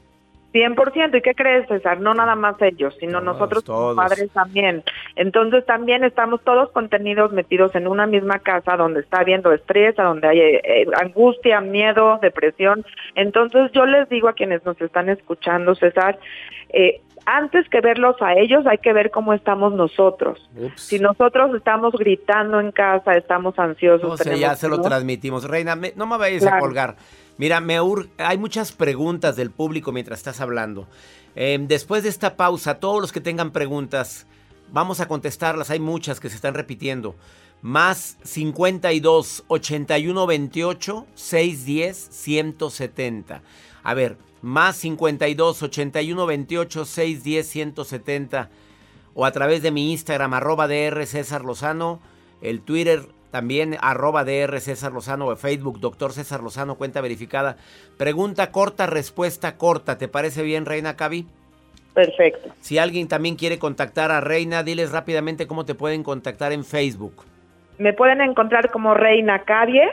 100%. 0.53 1.19
¿Y 1.19 1.23
qué 1.23 1.35
crees, 1.35 1.67
César? 1.67 2.01
No 2.01 2.15
nada 2.15 2.35
más 2.35 2.61
ellos, 2.61 2.95
sino 3.01 3.21
nosotros 3.21 3.65
como 3.65 3.95
padres 3.95 4.31
también. 4.33 4.83
Entonces 5.17 5.65
también 5.65 6.05
estamos 6.05 6.43
todos 6.43 6.71
contenidos 6.73 7.33
metidos 7.33 7.75
en 7.75 7.87
una 7.87 8.07
misma 8.07 8.39
casa 8.39 8.77
donde 8.77 9.01
está 9.01 9.21
habiendo 9.21 9.53
estrés, 9.53 9.97
donde 9.97 10.29
hay 10.29 10.41
eh, 10.41 10.87
angustia, 11.01 11.61
miedo, 11.61 12.19
depresión. 12.21 12.85
Entonces 13.15 13.73
yo 13.73 13.87
les 13.87 14.09
digo 14.09 14.29
a 14.29 14.35
quienes 14.35 14.65
nos 14.65 14.81
están 14.81 15.09
escuchando, 15.09 15.75
César, 15.75 16.19
eh, 16.71 17.01
antes 17.27 17.69
que 17.69 17.81
verlos 17.81 18.17
a 18.21 18.35
ellos, 18.35 18.67
hay 18.67 18.79
que 18.79 18.93
ver 18.93 19.11
cómo 19.11 19.33
estamos 19.33 19.73
nosotros. 19.73 20.49
Si 20.77 20.99
nosotros 20.99 21.55
estamos 21.55 21.93
gritando 21.95 22.61
en 22.61 22.73
casa, 22.73 23.13
estamos 23.13 23.59
ansiosos. 23.59 24.25
No 24.25 24.37
ya 24.37 24.55
se 24.57 24.69
lo 24.69 24.81
transmitimos. 24.81 25.45
Reina, 25.45 25.77
no 25.97 26.07
me 26.07 26.17
vayas 26.17 26.47
a 26.47 26.59
colgar. 26.59 26.97
Mira, 27.39 27.61
me 27.61 27.79
hay 28.19 28.39
muchas 28.39 28.73
preguntas 28.73 29.37
del 29.37 29.51
público 29.51 29.93
mientras 29.93 30.19
estás 30.19 30.41
hablando. 30.41 30.87
Em, 31.35 31.67
después 31.67 32.03
de 32.03 32.09
esta 32.09 32.37
pausa, 32.37 32.79
todos 32.79 33.01
los 33.01 33.13
que 33.13 33.21
tengan 33.21 33.53
preguntas, 33.53 34.27
vamos 34.71 35.01
a 35.01 35.09
contestarlas. 35.09 35.71
Hay 35.71 35.81
muchas 35.81 36.21
que 36.21 36.29
se 36.29 36.37
están 36.37 36.55
repitiendo. 36.55 37.15
Más 37.63 38.19
52 38.23 39.45
81 39.47 40.27
28 40.27 41.07
610 41.15 41.97
170. 42.11 43.43
A 43.83 43.95
ver, 43.95 44.17
más 44.43 44.77
52 44.77 45.63
81 45.63 46.27
28 46.27 46.85
610 46.85 47.47
170 47.49 48.51
o 49.15 49.25
a 49.25 49.31
través 49.33 49.63
de 49.63 49.71
mi 49.71 49.93
Instagram 49.93 50.35
arroba 50.35 50.69
DR 50.69 51.07
César 51.07 51.45
Lozano, 51.45 52.01
el 52.41 52.61
Twitter 52.61 53.03
también 53.31 53.77
arroba 53.81 54.25
DR 54.25 54.61
César 54.61 54.93
Lozano 54.93 55.27
o 55.27 55.37
Facebook 55.37 55.81
Doctor 55.81 56.13
César 56.13 56.43
Lozano, 56.43 56.77
cuenta 56.77 57.01
verificada. 57.01 57.57
Pregunta 57.97 58.53
corta, 58.53 58.87
respuesta 58.87 59.57
corta. 59.57 59.97
¿Te 59.97 60.09
parece 60.09 60.43
bien, 60.43 60.67
Reina 60.67 60.97
Cavi? 60.97 61.27
Perfecto. 61.95 62.51
Si 62.61 62.79
alguien 62.79 63.09
también 63.09 63.37
quiere 63.37 63.59
contactar 63.59 64.11
a 64.11 64.21
Reina, 64.21 64.63
diles 64.63 64.93
rápidamente 64.93 65.47
cómo 65.47 65.65
te 65.65 65.75
pueden 65.75 66.03
contactar 66.03 66.53
en 66.53 66.65
Facebook. 66.65 67.25
Me 67.79 67.93
pueden 67.93 68.21
encontrar 68.21 68.71
como 68.71 68.95
Reina 68.95 69.45
Cavie 69.45 69.89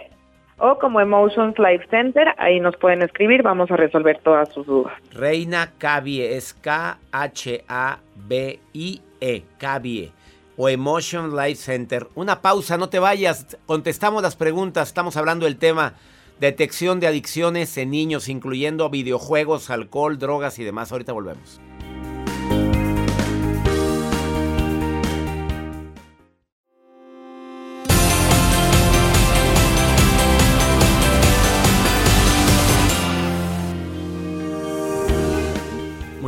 o 0.60 0.78
como 0.78 1.00
Emotions 1.00 1.58
Life 1.58 1.88
Center, 1.90 2.28
ahí 2.38 2.60
nos 2.60 2.76
pueden 2.78 3.02
escribir, 3.02 3.42
vamos 3.44 3.72
a 3.72 3.78
resolver 3.78 4.20
todas 4.24 4.50
sus 4.50 4.68
dudas. 4.68 4.94
Reina 5.12 5.72
Cabie, 5.78 6.36
es 6.36 6.54
K-H-A-B-I-E, 6.54 7.04
Cabie, 9.58 10.12
o 10.58 10.70
Emotion 10.70 11.36
Life 11.36 11.62
Center. 11.62 12.08
Una 12.16 12.42
pausa, 12.42 12.78
no 12.78 12.90
te 12.90 13.00
vayas, 13.00 13.58
contestamos 13.66 14.22
las 14.22 14.36
preguntas, 14.36 14.90
estamos 14.90 15.18
hablando 15.18 15.46
del 15.46 15.58
tema 15.58 15.94
detección 16.40 17.00
de 17.00 17.08
adicciones 17.08 17.78
en 17.78 17.92
niños, 17.92 18.30
incluyendo 18.30 18.90
videojuegos, 18.90 19.70
alcohol, 19.70 20.18
drogas 20.18 20.58
y 20.60 20.64
demás. 20.64 20.92
Ahorita 20.92 21.14
volvemos. 21.14 21.62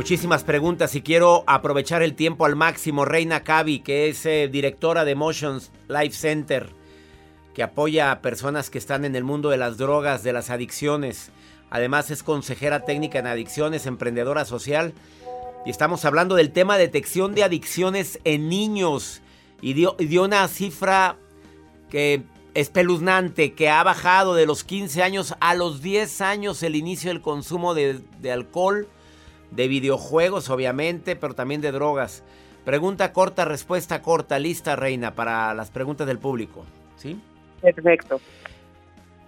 Muchísimas 0.02 0.42
preguntas 0.42 0.96
y 0.96 1.02
quiero 1.02 1.44
aprovechar 1.46 2.02
el 2.02 2.16
tiempo 2.16 2.44
al 2.44 2.56
máximo. 2.56 3.04
Reina 3.04 3.44
Cavi, 3.44 3.78
que 3.78 4.08
es 4.08 4.26
eh, 4.26 4.48
directora 4.50 5.04
de 5.04 5.14
Motions 5.14 5.70
Life 5.86 6.16
Center, 6.16 6.70
que 7.54 7.62
apoya 7.62 8.10
a 8.10 8.20
personas 8.20 8.68
que 8.68 8.78
están 8.78 9.04
en 9.04 9.14
el 9.14 9.22
mundo 9.22 9.48
de 9.50 9.58
las 9.58 9.78
drogas, 9.78 10.24
de 10.24 10.32
las 10.32 10.50
adicciones. 10.50 11.30
Además 11.70 12.10
es 12.10 12.24
consejera 12.24 12.84
técnica 12.84 13.20
en 13.20 13.28
adicciones, 13.28 13.86
emprendedora 13.86 14.44
social. 14.44 14.92
Y 15.64 15.70
estamos 15.70 16.04
hablando 16.04 16.34
del 16.34 16.50
tema 16.50 16.78
de 16.78 16.86
detección 16.86 17.36
de 17.36 17.44
adicciones 17.44 18.18
en 18.24 18.48
niños. 18.48 19.22
Y 19.60 19.74
dio, 19.74 19.94
una 20.24 20.48
cifra 20.48 21.14
que 21.90 22.24
espeluznante, 22.54 23.52
que 23.52 23.70
ha 23.70 23.84
bajado 23.84 24.34
de 24.34 24.46
los 24.46 24.64
15 24.64 25.00
años 25.00 25.36
a 25.38 25.54
los 25.54 25.80
10 25.80 26.20
años 26.22 26.60
el 26.64 26.74
inicio 26.74 27.10
del 27.10 27.20
consumo 27.20 27.72
de 27.74 28.32
alcohol 28.32 28.88
de 29.54 29.68
videojuegos, 29.68 30.50
obviamente, 30.50 31.16
pero 31.16 31.34
también 31.34 31.60
de 31.60 31.72
drogas. 31.72 32.22
Pregunta 32.64 33.12
corta, 33.12 33.44
respuesta 33.44 34.02
corta, 34.02 34.38
lista, 34.38 34.76
Reina, 34.76 35.14
para 35.14 35.52
las 35.54 35.70
preguntas 35.70 36.06
del 36.06 36.18
público. 36.18 36.64
¿Sí? 36.96 37.20
Perfecto. 37.60 38.20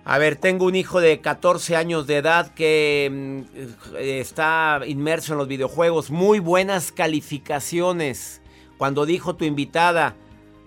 A 0.05 0.19
ver, 0.19 0.37
tengo 0.37 0.67
un 0.67 0.77
hijo 0.77 1.01
de 1.01 1.21
14 1.21 1.77
años 1.77 2.07
de 2.07 2.19
edad 2.19 2.53
que 2.53 3.11
mm, 3.11 3.97
está 3.97 4.81
inmerso 4.87 5.33
en 5.33 5.39
los 5.39 5.49
videojuegos. 5.49 6.11
Muy 6.11 6.41
buenas 6.41 6.93
calificaciones. 6.93 8.43
Cuando 8.77 9.07
dijo 9.07 9.35
tu 9.35 9.45
invitada, 9.47 10.15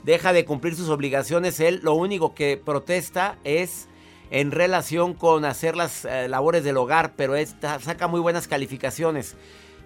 deja 0.03 0.33
de 0.33 0.43
cumplir 0.43 0.75
sus 0.75 0.89
obligaciones, 0.89 1.59
él 1.59 1.81
lo 1.83 1.93
único 1.93 2.33
que 2.33 2.57
protesta 2.57 3.37
es 3.43 3.87
en 4.31 4.51
relación 4.51 5.13
con 5.13 5.45
hacer 5.45 5.75
las 5.75 6.05
eh, 6.05 6.27
labores 6.27 6.63
del 6.63 6.77
hogar, 6.77 7.13
pero 7.15 7.35
esta, 7.35 7.79
saca 7.79 8.07
muy 8.07 8.19
buenas 8.19 8.47
calificaciones. 8.47 9.37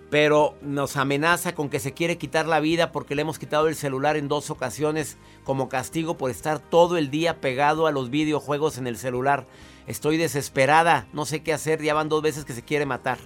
Pero 0.09 0.55
nos 0.61 0.97
amenaza 0.97 1.55
con 1.55 1.69
que 1.69 1.79
se 1.79 1.93
quiere 1.93 2.17
quitar 2.17 2.45
la 2.45 2.59
vida 2.59 2.91
porque 2.91 3.15
le 3.15 3.21
hemos 3.21 3.39
quitado 3.39 3.69
el 3.69 3.75
celular 3.75 4.17
en 4.17 4.27
dos 4.27 4.49
ocasiones 4.49 5.17
como 5.45 5.69
castigo 5.69 6.17
por 6.17 6.31
estar 6.31 6.59
todo 6.59 6.97
el 6.97 7.09
día 7.09 7.39
pegado 7.39 7.87
a 7.87 7.91
los 7.91 8.09
videojuegos 8.09 8.77
en 8.77 8.87
el 8.87 8.97
celular. 8.97 9.45
Estoy 9.87 10.17
desesperada, 10.17 11.05
no 11.13 11.23
sé 11.25 11.43
qué 11.43 11.53
hacer, 11.53 11.81
ya 11.81 11.93
van 11.93 12.09
dos 12.09 12.21
veces 12.21 12.43
que 12.43 12.53
se 12.53 12.63
quiere 12.63 12.85
matar. 12.85 13.19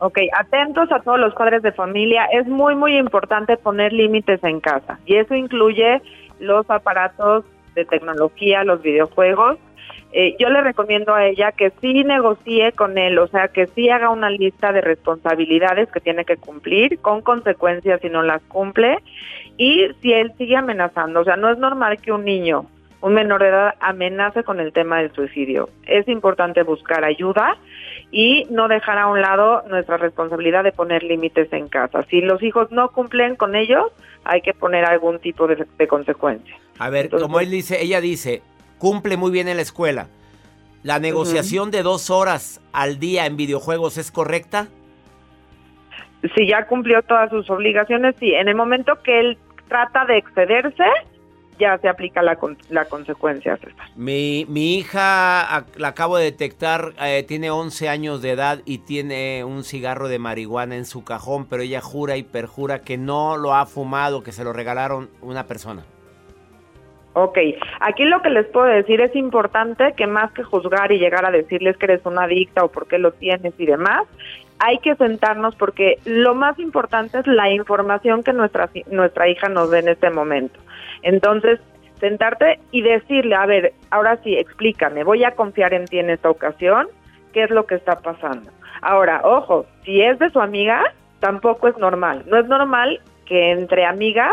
Ok, 0.00 0.18
atentos 0.36 0.90
a 0.90 1.00
todos 1.00 1.20
los 1.20 1.34
padres 1.34 1.62
de 1.62 1.72
familia. 1.72 2.24
Es 2.32 2.46
muy, 2.46 2.74
muy 2.74 2.96
importante 2.96 3.56
poner 3.58 3.92
límites 3.92 4.42
en 4.42 4.58
casa. 4.60 4.98
Y 5.04 5.16
eso 5.16 5.34
incluye 5.34 6.00
los 6.40 6.68
aparatos 6.70 7.44
de 7.74 7.84
tecnología, 7.84 8.64
los 8.64 8.82
videojuegos, 8.82 9.58
eh, 10.12 10.34
yo 10.38 10.50
le 10.50 10.60
recomiendo 10.60 11.14
a 11.14 11.26
ella 11.26 11.52
que 11.52 11.72
sí 11.80 12.02
negocie 12.04 12.72
con 12.72 12.98
él, 12.98 13.18
o 13.18 13.28
sea, 13.28 13.48
que 13.48 13.66
sí 13.68 13.88
haga 13.90 14.10
una 14.10 14.28
lista 14.28 14.72
de 14.72 14.80
responsabilidades 14.80 15.88
que 15.90 16.00
tiene 16.00 16.24
que 16.24 16.36
cumplir, 16.36 16.98
con 16.98 17.22
consecuencias 17.22 18.00
si 18.00 18.08
no 18.08 18.22
las 18.22 18.42
cumple, 18.42 18.98
y 19.56 19.86
si 20.00 20.12
él 20.12 20.32
sigue 20.36 20.56
amenazando, 20.56 21.20
o 21.20 21.24
sea, 21.24 21.36
no 21.36 21.50
es 21.50 21.58
normal 21.58 22.00
que 22.00 22.10
un 22.10 22.24
niño, 22.24 22.66
un 23.02 23.14
menor 23.14 23.40
de 23.40 23.48
edad, 23.48 23.74
amenace 23.80 24.42
con 24.42 24.58
el 24.58 24.72
tema 24.72 24.98
del 24.98 25.12
suicidio. 25.12 25.68
Es 25.86 26.08
importante 26.08 26.62
buscar 26.64 27.04
ayuda 27.04 27.56
y 28.10 28.46
no 28.50 28.68
dejar 28.68 28.98
a 28.98 29.06
un 29.06 29.20
lado 29.20 29.62
nuestra 29.68 29.96
responsabilidad 29.96 30.64
de 30.64 30.72
poner 30.72 31.02
límites 31.02 31.52
en 31.52 31.68
casa. 31.68 32.04
Si 32.10 32.20
los 32.20 32.42
hijos 32.42 32.70
no 32.72 32.90
cumplen 32.90 33.36
con 33.36 33.54
ellos, 33.54 33.92
hay 34.24 34.42
que 34.42 34.52
poner 34.52 34.84
algún 34.84 35.18
tipo 35.20 35.46
de, 35.46 35.86
consecuencia. 35.86 36.56
A 36.78 36.90
ver, 36.90 37.08
como 37.08 37.40
él 37.40 37.50
dice, 37.50 37.82
ella 37.82 38.00
dice, 38.00 38.42
cumple 38.80 39.16
muy 39.16 39.30
bien 39.30 39.46
en 39.46 39.56
la 39.56 39.62
escuela. 39.62 40.08
¿La 40.82 40.98
negociación 40.98 41.70
de 41.70 41.84
dos 41.84 42.10
horas 42.10 42.60
al 42.72 42.98
día 42.98 43.26
en 43.26 43.36
videojuegos 43.36 43.98
es 43.98 44.10
correcta? 44.10 44.66
Si 46.34 46.48
ya 46.48 46.66
cumplió 46.66 47.02
todas 47.02 47.30
sus 47.30 47.48
obligaciones, 47.50 48.16
sí. 48.18 48.34
En 48.34 48.48
el 48.48 48.56
momento 48.56 49.00
que 49.04 49.20
él 49.20 49.38
trata 49.68 50.06
de 50.06 50.16
excederse, 50.18 50.84
ya 51.58 51.76
se 51.78 51.88
aplica 51.88 52.22
la, 52.22 52.38
la 52.70 52.86
consecuencia. 52.86 53.58
Mi, 53.94 54.46
mi 54.48 54.78
hija, 54.78 55.66
la 55.76 55.88
acabo 55.88 56.16
de 56.16 56.24
detectar, 56.24 56.94
eh, 57.00 57.22
tiene 57.28 57.50
11 57.50 57.88
años 57.90 58.22
de 58.22 58.30
edad 58.30 58.60
y 58.64 58.78
tiene 58.78 59.44
un 59.44 59.62
cigarro 59.62 60.08
de 60.08 60.18
marihuana 60.18 60.76
en 60.76 60.86
su 60.86 61.04
cajón, 61.04 61.46
pero 61.46 61.62
ella 61.62 61.82
jura 61.82 62.16
y 62.16 62.22
perjura 62.22 62.80
que 62.80 62.96
no 62.96 63.36
lo 63.36 63.54
ha 63.54 63.66
fumado, 63.66 64.22
que 64.22 64.32
se 64.32 64.44
lo 64.44 64.54
regalaron 64.54 65.10
una 65.20 65.46
persona. 65.46 65.84
Ok, 67.12 67.38
aquí 67.80 68.04
lo 68.04 68.22
que 68.22 68.30
les 68.30 68.46
puedo 68.46 68.66
decir 68.66 69.00
es 69.00 69.14
importante 69.16 69.94
que 69.96 70.06
más 70.06 70.30
que 70.32 70.44
juzgar 70.44 70.92
y 70.92 70.98
llegar 70.98 71.24
a 71.24 71.32
decirles 71.32 71.76
que 71.76 71.86
eres 71.86 72.06
una 72.06 72.24
adicta 72.24 72.62
o 72.62 72.68
por 72.68 72.86
qué 72.86 72.98
lo 72.98 73.12
tienes 73.12 73.52
y 73.58 73.66
demás, 73.66 74.06
hay 74.60 74.78
que 74.78 74.94
sentarnos 74.94 75.56
porque 75.56 75.98
lo 76.04 76.34
más 76.34 76.58
importante 76.60 77.18
es 77.18 77.26
la 77.26 77.50
información 77.50 78.22
que 78.22 78.32
nuestra, 78.32 78.70
nuestra 78.90 79.28
hija 79.28 79.48
nos 79.48 79.70
dé 79.70 79.80
en 79.80 79.88
este 79.88 80.10
momento. 80.10 80.60
Entonces, 81.02 81.58
sentarte 81.98 82.60
y 82.70 82.82
decirle, 82.82 83.34
a 83.34 83.46
ver, 83.46 83.72
ahora 83.90 84.18
sí, 84.22 84.36
explícame, 84.36 85.02
voy 85.02 85.24
a 85.24 85.32
confiar 85.32 85.74
en 85.74 85.86
ti 85.86 85.98
en 85.98 86.10
esta 86.10 86.30
ocasión, 86.30 86.88
¿qué 87.32 87.42
es 87.42 87.50
lo 87.50 87.66
que 87.66 87.74
está 87.74 87.96
pasando? 88.00 88.50
Ahora, 88.82 89.22
ojo, 89.24 89.66
si 89.84 90.00
es 90.00 90.18
de 90.18 90.30
su 90.30 90.40
amiga, 90.40 90.92
tampoco 91.18 91.68
es 91.68 91.76
normal. 91.76 92.22
No 92.26 92.38
es 92.38 92.46
normal 92.46 93.00
que 93.26 93.50
entre 93.52 93.84
amigas 93.84 94.32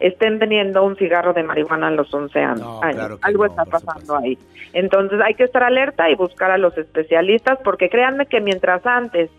estén 0.00 0.38
teniendo 0.38 0.82
un 0.82 0.96
cigarro 0.96 1.32
de 1.32 1.42
marihuana 1.42 1.88
a 1.88 1.90
los 1.90 2.12
11 2.12 2.38
años. 2.40 2.80
Algo 3.22 3.44
está 3.44 3.64
pasando 3.64 4.16
ahí. 4.16 4.38
Entonces 4.72 5.20
hay 5.24 5.34
que 5.34 5.44
estar 5.44 5.62
alerta 5.62 6.10
y 6.10 6.14
buscar 6.14 6.50
a 6.50 6.58
los 6.58 6.76
especialistas 6.76 7.58
porque 7.62 7.88
créanme 7.88 8.26
que 8.26 8.40
mientras 8.40 8.84
antes 8.86 9.30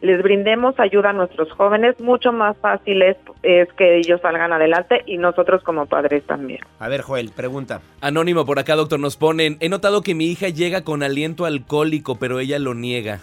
les 0.00 0.22
brindemos 0.22 0.78
ayuda 0.78 1.10
a 1.10 1.12
nuestros 1.12 1.50
jóvenes, 1.52 1.98
mucho 2.00 2.32
más 2.32 2.56
fácil 2.58 3.02
es, 3.02 3.16
que 3.42 3.98
ellos 3.98 4.20
salgan 4.20 4.52
adelante 4.52 5.02
y 5.06 5.18
nosotros 5.18 5.62
como 5.64 5.86
padres 5.86 6.24
también. 6.24 6.60
A 6.78 6.88
ver, 6.88 7.02
Joel, 7.02 7.30
pregunta. 7.34 7.80
Anónimo 8.00 8.44
por 8.46 8.58
acá, 8.58 8.76
doctor, 8.76 9.00
nos 9.00 9.16
ponen, 9.16 9.56
he 9.60 9.68
notado 9.68 10.02
que 10.02 10.14
mi 10.14 10.26
hija 10.26 10.48
llega 10.48 10.84
con 10.84 11.02
aliento 11.02 11.46
alcohólico, 11.46 12.16
pero 12.16 12.38
ella 12.38 12.58
lo 12.58 12.74
niega. 12.74 13.20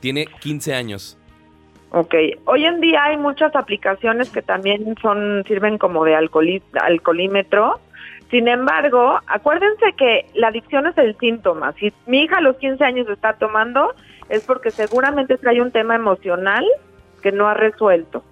Tiene 0.00 0.26
15 0.40 0.74
años. 0.74 1.19
Ok, 1.92 2.14
hoy 2.44 2.64
en 2.66 2.80
día 2.80 3.04
hay 3.04 3.16
muchas 3.16 3.54
aplicaciones 3.56 4.30
que 4.30 4.42
también 4.42 4.94
son 5.02 5.42
sirven 5.46 5.76
como 5.76 6.04
de 6.04 6.14
alcoholímetro. 6.14 7.80
Sin 8.30 8.46
embargo, 8.46 9.18
acuérdense 9.26 9.92
que 9.96 10.26
la 10.34 10.48
adicción 10.48 10.86
es 10.86 10.96
el 10.98 11.18
síntoma. 11.18 11.72
Si 11.72 11.92
mi 12.06 12.22
hija 12.22 12.38
a 12.38 12.42
los 12.42 12.56
15 12.58 12.84
años 12.84 13.08
está 13.08 13.32
tomando, 13.32 13.92
es 14.28 14.44
porque 14.44 14.70
seguramente 14.70 15.36
trae 15.36 15.60
un 15.60 15.72
tema 15.72 15.96
emocional 15.96 16.64
que 17.22 17.32
no 17.32 17.48
ha 17.48 17.54
resuelto. 17.54 18.22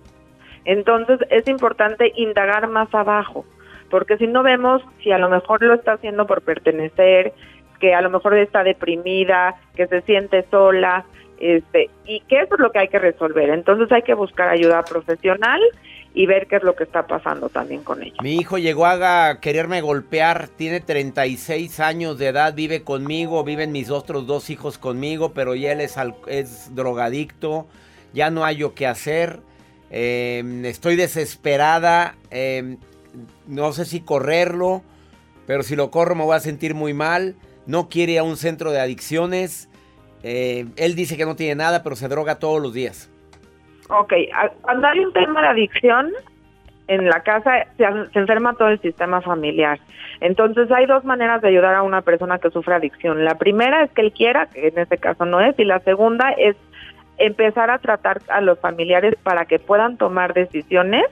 Entonces 0.65 1.19
es 1.31 1.49
importante 1.49 2.13
indagar 2.15 2.69
más 2.69 2.95
abajo, 2.95 3.45
porque 3.91 4.19
si 4.19 4.29
no 4.29 4.45
vemos 4.45 4.83
si 5.03 5.11
a 5.11 5.19
lo 5.19 5.29
mejor 5.29 5.63
lo 5.65 5.75
está 5.75 5.95
haciendo 5.95 6.29
por 6.29 6.43
pertenecer, 6.43 7.33
que 7.81 7.93
a 7.93 8.03
lo 8.03 8.11
mejor 8.11 8.35
está 8.37 8.63
deprimida, 8.63 9.57
que 9.75 9.89
se 9.89 10.03
siente 10.03 10.45
sola, 10.49 11.05
este, 11.41 11.91
y 12.05 12.21
que 12.21 12.41
eso 12.41 12.55
es 12.55 12.61
lo 12.61 12.71
que 12.71 12.81
hay 12.81 12.89
que 12.89 12.99
resolver. 12.99 13.51
Entonces 13.51 13.91
hay 13.93 14.03
que 14.03 14.15
buscar 14.15 14.49
ayuda 14.49 14.83
profesional 14.85 15.61
y 16.15 16.27
ver 16.27 16.47
qué 16.47 16.57
es 16.57 16.63
lo 16.63 16.75
que 16.75 16.85
está 16.85 17.07
pasando 17.07 17.49
también 17.49 17.83
con 17.85 18.03
ella. 18.03 18.17
Mi 18.23 18.37
hijo 18.37 18.59
llegó 18.59 18.87
a 18.87 19.39
quererme 19.41 19.81
golpear, 19.81 20.49
tiene 20.49 20.81
36 20.81 21.81
años 21.81 22.19
de 22.19 22.29
edad, 22.29 22.55
vive 22.55 22.83
conmigo, 22.83 23.45
viven 23.45 23.73
mis 23.73 23.91
otros 23.91 24.27
dos 24.27 24.51
hijos 24.51 24.79
conmigo, 24.79 25.33
pero 25.33 25.55
ya 25.55 25.73
él 25.73 25.81
es, 25.81 25.97
es 26.27 26.75
drogadicto, 26.75 27.67
ya 28.13 28.31
no 28.31 28.45
hay 28.45 28.57
yo 28.57 28.75
qué 28.75 28.87
hacer, 28.87 29.41
em, 29.91 30.65
estoy 30.65 30.97
desesperada, 30.97 32.17
em, 32.31 32.79
no 33.47 33.73
sé 33.73 33.85
si 33.85 34.01
correrlo, 34.01 34.83
pero 35.47 35.63
si 35.63 35.77
lo 35.77 35.91
corro 35.91 36.15
me 36.15 36.25
voy 36.25 36.37
a 36.37 36.41
sentir 36.41 36.75
muy 36.75 36.95
mal, 36.95 37.37
no 37.67 37.89
quiere 37.89 38.13
ir 38.13 38.19
a 38.19 38.23
un 38.23 38.37
centro 38.37 38.73
de 38.73 38.81
adicciones 38.81 39.68
eh, 40.23 40.67
él 40.77 40.95
dice 40.95 41.17
que 41.17 41.25
no 41.25 41.37
tiene 41.37 41.55
nada, 41.55 41.83
pero 41.83 41.97
se 41.97 42.09
droga 42.09 42.39
todos 42.39 42.61
los 42.61 42.73
días. 42.75 43.11
Ok, 43.89 44.13
cuando 44.61 44.87
hay 44.87 44.99
un 44.99 45.13
tema 45.13 45.41
de 45.41 45.49
adicción, 45.49 46.13
en 46.89 47.07
la 47.07 47.21
casa, 47.23 47.67
se, 47.77 47.85
se, 48.13 48.19
enferma 48.19 48.55
todo 48.55 48.69
el 48.69 48.81
sistema 48.81 49.21
familiar. 49.21 49.79
Entonces 50.21 50.71
hay 50.73 50.87
dos 50.87 51.05
maneras 51.05 51.41
de 51.43 51.49
ayudar 51.49 51.75
a 51.75 51.83
una 51.83 52.03
persona 52.03 52.39
que 52.39 52.51
sufre 52.51 52.75
adicción. 52.75 53.25
La 53.25 53.37
primera 53.37 53.85
es 53.85 53.91
que 53.93 54.01
él 54.01 54.13
quiera, 54.13 54.47
que 54.47 54.69
en 54.69 54.79
este 54.79 54.99
caso 54.99 55.25
no 55.25 55.41
es, 55.41 55.57
y 55.59 55.65
la 55.65 55.81
segunda 55.81 56.31
es 56.31 56.57
empezar 57.19 57.71
a 57.71 57.79
tratar 57.79 58.21
a 58.29 58.41
los 58.41 58.59
familiares 58.59 59.15
para 59.23 59.45
que 59.45 59.59
puedan 59.59 59.97
tomar 59.97 60.35
decisiones 60.35 61.05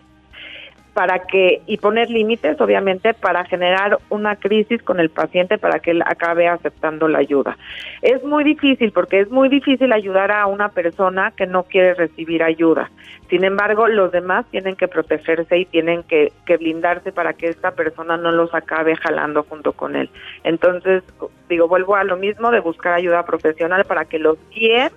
para 0.97 1.27
que 1.27 1.61
y 1.67 1.77
poner 1.77 2.09
límites 2.09 2.59
obviamente 2.59 3.13
para 3.13 3.45
generar 3.45 3.99
una 4.09 4.37
crisis 4.37 4.83
con 4.83 4.99
el 4.99 5.11
paciente 5.11 5.59
para 5.59 5.79
que 5.79 5.91
él 5.91 6.01
acabe 6.01 6.49
aceptando 6.49 7.07
la 7.07 7.19
ayuda. 7.19 7.59
Es 8.01 8.25
muy 8.25 8.45
difícil 8.45 8.93
porque 8.93 9.21
es 9.21 9.31
muy 9.31 9.51
difícil 9.51 9.93
ayudar 9.93 10.33
a 10.33 10.47
una 10.47 10.71
persona 10.71 11.35
que 11.37 11.47
no 11.47 11.65
quiere 11.65 11.93
recibir 11.93 12.43
ayuda. 12.43 12.91
Sin 13.29 13.45
embargo, 13.45 13.89
los 13.89 14.11
demás 14.11 14.47
tienen 14.51 14.75
que 14.75 14.89
protegerse 14.89 15.59
y 15.59 15.67
tienen 15.67 16.03
que, 16.03 16.33
que 16.47 16.57
blindarse 16.57 17.13
para 17.13 17.35
que 17.35 17.49
esta 17.49 17.73
persona 17.73 18.17
no 18.17 18.33
los 18.33 18.55
acabe 18.55 18.97
jalando 18.97 19.43
junto 19.43 19.75
con 19.75 19.97
él. 19.97 20.09
Entonces, 20.45 21.03
digo, 21.51 21.69
vuelvo 21.69 21.97
a 21.97 22.05
lo 22.05 22.17
mismo 22.17 22.51
de 22.51 22.61
buscar 22.61 22.95
ayuda 22.95 23.23
profesional 23.27 23.85
para 23.85 24.07
que 24.07 24.19
los 24.19 24.39
guíen 24.49 24.89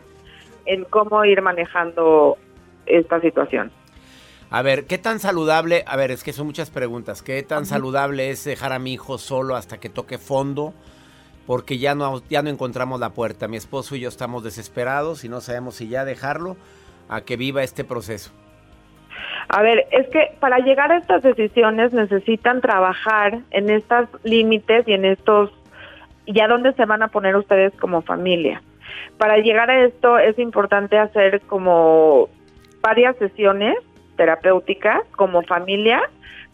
en 0.66 0.86
cómo 0.86 1.26
ir 1.26 1.42
manejando 1.42 2.38
esta 2.86 3.20
situación. 3.20 3.70
A 4.52 4.64
ver, 4.64 4.86
¿qué 4.86 4.98
tan 4.98 5.20
saludable? 5.20 5.84
A 5.86 5.96
ver, 5.96 6.10
es 6.10 6.24
que 6.24 6.34
son 6.34 6.48
muchas 6.48 6.72
preguntas. 6.72 7.22
¿Qué 7.22 7.44
tan 7.44 7.68
saludable 7.68 8.32
es 8.32 8.44
dejar 8.44 8.74
a 8.74 8.80
mi 8.80 8.94
hijo 8.94 9.20
solo 9.20 9.56
hasta 9.56 9.80
que 9.80 9.90
toque 9.90 10.18
fondo? 10.18 10.74
Porque 11.46 11.78
ya 11.78 11.94
no, 11.94 12.24
ya 12.30 12.42
no 12.42 12.50
encontramos 12.50 13.00
la 13.00 13.12
puerta. 13.12 13.48
Mi 13.48 13.58
esposo 13.58 13.96
y 13.96 14.00
yo 14.00 14.10
estamos 14.10 14.44
desesperados 14.44 15.24
y 15.24 15.30
no 15.30 15.40
sabemos 15.42 15.76
si 15.76 15.88
ya 15.88 16.04
dejarlo 16.04 16.58
a 17.10 17.22
que 17.22 17.38
viva 17.38 17.62
este 17.62 17.84
proceso. 17.84 18.32
A 19.50 19.62
ver, 19.62 19.86
es 19.92 20.08
que 20.10 20.36
para 20.40 20.58
llegar 20.60 20.92
a 20.92 20.98
estas 20.98 21.22
decisiones 21.22 21.94
necesitan 21.94 22.62
trabajar 22.62 23.40
en 23.52 23.70
estos 23.70 24.10
límites 24.24 24.88
y 24.88 24.94
en 24.94 25.06
estos 25.06 25.52
y 26.26 26.40
a 26.40 26.48
dónde 26.48 26.74
se 26.74 26.86
van 26.86 27.04
a 27.04 27.10
poner 27.10 27.36
ustedes 27.36 27.74
como 27.80 28.02
familia. 28.02 28.64
Para 29.20 29.38
llegar 29.38 29.70
a 29.70 29.86
esto 29.86 30.18
es 30.18 30.40
importante 30.40 30.98
hacer 30.98 31.42
como 31.42 32.30
varias 32.82 33.16
sesiones 33.18 33.76
terapéutica 34.20 35.02
como 35.16 35.42
familia 35.44 36.02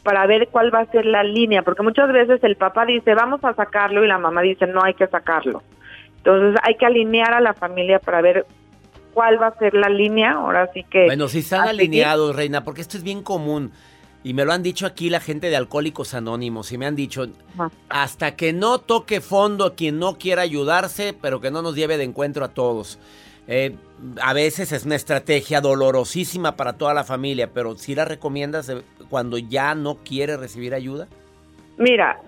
para 0.03 0.27
ver 0.27 0.49
cuál 0.49 0.71
va 0.71 0.81
a 0.81 0.91
ser 0.91 1.03
la 1.03 1.23
línea, 1.23 1.63
porque 1.63 1.81
muchas 1.81 2.13
veces 2.13 2.43
el 2.43 2.55
papá 2.55 2.85
dice, 2.85 3.15
vamos 3.15 3.43
a 3.43 3.55
sacarlo 3.55 4.03
y 4.03 4.07
la 4.07 4.19
mamá 4.19 4.43
dice, 4.43 4.67
no 4.67 4.83
hay 4.83 4.93
que 4.93 5.07
sacarlo. 5.07 5.63
Entonces 6.17 6.61
hay 6.61 6.75
que 6.75 6.85
alinear 6.85 7.33
a 7.33 7.41
la 7.41 7.55
familia 7.55 7.97
para 7.97 8.21
ver 8.21 8.45
cuál 9.15 9.41
va 9.41 9.47
a 9.47 9.57
ser 9.57 9.73
la 9.73 9.89
línea, 9.89 10.33
ahora 10.33 10.69
sí 10.75 10.83
que... 10.83 11.05
Bueno, 11.05 11.27
si 11.27 11.39
están 11.39 11.67
alineados, 11.67 12.35
Reina, 12.35 12.63
porque 12.63 12.81
esto 12.81 12.97
es 12.97 13.03
bien 13.03 13.23
común. 13.23 13.71
Y 14.23 14.35
me 14.35 14.45
lo 14.45 14.53
han 14.53 14.61
dicho 14.61 14.85
aquí 14.85 15.09
la 15.09 15.19
gente 15.19 15.49
de 15.49 15.55
Alcohólicos 15.55 16.13
Anónimos 16.13 16.71
y 16.71 16.77
me 16.77 16.85
han 16.85 16.95
dicho, 16.95 17.25
hasta 17.89 18.35
que 18.35 18.53
no 18.53 18.77
toque 18.77 19.21
fondo 19.21 19.73
quien 19.75 19.97
no 19.97 20.19
quiera 20.19 20.43
ayudarse, 20.43 21.15
pero 21.19 21.41
que 21.41 21.49
no 21.49 21.63
nos 21.63 21.75
lleve 21.75 21.97
de 21.97 22.03
encuentro 22.03 22.45
a 22.45 22.49
todos. 22.49 22.99
Eh, 23.47 23.75
a 24.21 24.33
veces 24.33 24.71
es 24.71 24.85
una 24.85 24.95
estrategia 24.95 25.61
dolorosísima 25.61 26.55
para 26.55 26.73
toda 26.73 26.93
la 26.93 27.03
familia, 27.03 27.49
pero 27.53 27.75
¿sí 27.75 27.95
la 27.95 28.05
recomiendas 28.05 28.71
cuando 29.09 29.37
ya 29.37 29.75
no 29.75 29.97
quiere 30.03 30.37
recibir 30.37 30.73
ayuda? 30.73 31.07
Mira, 31.77 32.19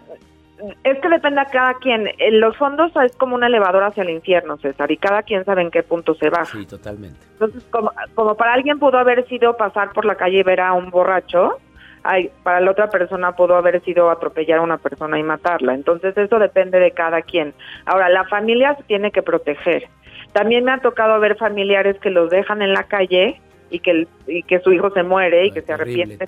es 0.84 1.00
que 1.00 1.10
depende 1.10 1.42
a 1.42 1.46
cada 1.46 1.74
quien. 1.76 2.10
Los 2.32 2.58
fondos 2.58 2.92
es 3.04 3.16
como 3.16 3.36
un 3.36 3.44
elevador 3.44 3.84
hacia 3.84 4.04
el 4.04 4.10
infierno, 4.10 4.58
César, 4.58 4.92
y 4.92 4.98
cada 4.98 5.24
quien 5.24 5.46
sabe 5.46 5.62
en 5.62 5.72
qué 5.72 5.84
punto 5.84 6.16
se 6.16 6.30
va. 6.30 6.46
Sí, 6.46 6.66
totalmente. 6.66 7.20
Entonces, 7.34 7.64
como, 7.70 7.92
como 8.16 8.36
para 8.36 8.54
alguien 8.54 8.80
pudo 8.80 8.98
haber 8.98 9.28
sido 9.28 9.56
pasar 9.58 9.92
por 9.92 10.06
la 10.06 10.16
calle 10.16 10.40
y 10.40 10.44
ver 10.44 10.62
a 10.62 10.74
un 10.74 10.90
borracho, 10.90 11.60
hay, 12.04 12.32
para 12.44 12.62
la 12.62 12.72
otra 12.72 12.90
persona 12.90 13.36
pudo 13.36 13.56
haber 13.56 13.84
sido 13.84 14.10
atropellar 14.10 14.60
a 14.60 14.62
una 14.62 14.78
persona 14.78 15.20
y 15.20 15.24
matarla. 15.24 15.74
Entonces, 15.74 16.18
eso 16.18 16.40
depende 16.40 16.80
de 16.80 16.92
cada 16.92 17.22
quien. 17.22 17.54
Ahora, 17.86 18.10
la 18.10 18.24
familia 18.26 18.76
se 18.76 18.84
tiene 18.84 19.12
que 19.12 19.22
proteger. 19.22 19.90
También 20.34 20.64
me 20.64 20.72
ha 20.72 20.80
tocado 20.80 21.20
ver 21.20 21.36
familiares 21.38 21.98
que 22.00 22.10
los 22.10 22.30
dejan 22.30 22.62
en 22.62 22.74
la 22.74 22.84
calle 22.84 23.42
y 23.70 23.80
que, 23.80 24.08
y 24.28 24.44
que 24.44 24.60
su 24.60 24.72
hijo 24.72 24.90
se 24.92 25.04
muere 25.04 25.48
y 25.48 25.52
que 25.52 25.62
se 25.62 25.74
arrepiente 25.74 26.26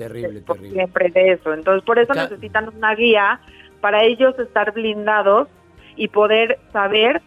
siempre 0.72 1.10
de 1.10 1.34
eso. 1.34 1.54
Entonces, 1.54 1.84
por 1.84 2.00
eso 2.00 2.14
necesitan 2.14 2.70
una 2.76 2.96
guía 2.96 3.40
para 3.82 4.04
ellos 4.04 4.38
estar 4.40 4.74
blindados 4.74 5.48
y 5.96 6.08
poder 6.08 6.60
saber 6.74 7.22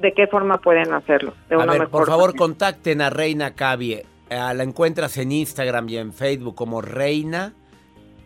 de 0.00 0.12
qué 0.12 0.26
forma 0.26 0.58
pueden 0.58 0.92
hacerlo. 0.92 1.34
a 1.50 1.66
ver, 1.66 1.88
por 1.88 2.06
favor, 2.06 2.34
contacten 2.34 3.00
a 3.00 3.10
Reina 3.10 3.54
Cabie. 3.54 4.04
Eh, 4.30 4.36
la 4.54 4.62
encuentras 4.62 5.16
en 5.18 5.32
Instagram 5.32 5.88
y 5.88 5.98
en 5.98 6.12
Facebook 6.12 6.54
como 6.54 6.80
Reina 6.80 7.52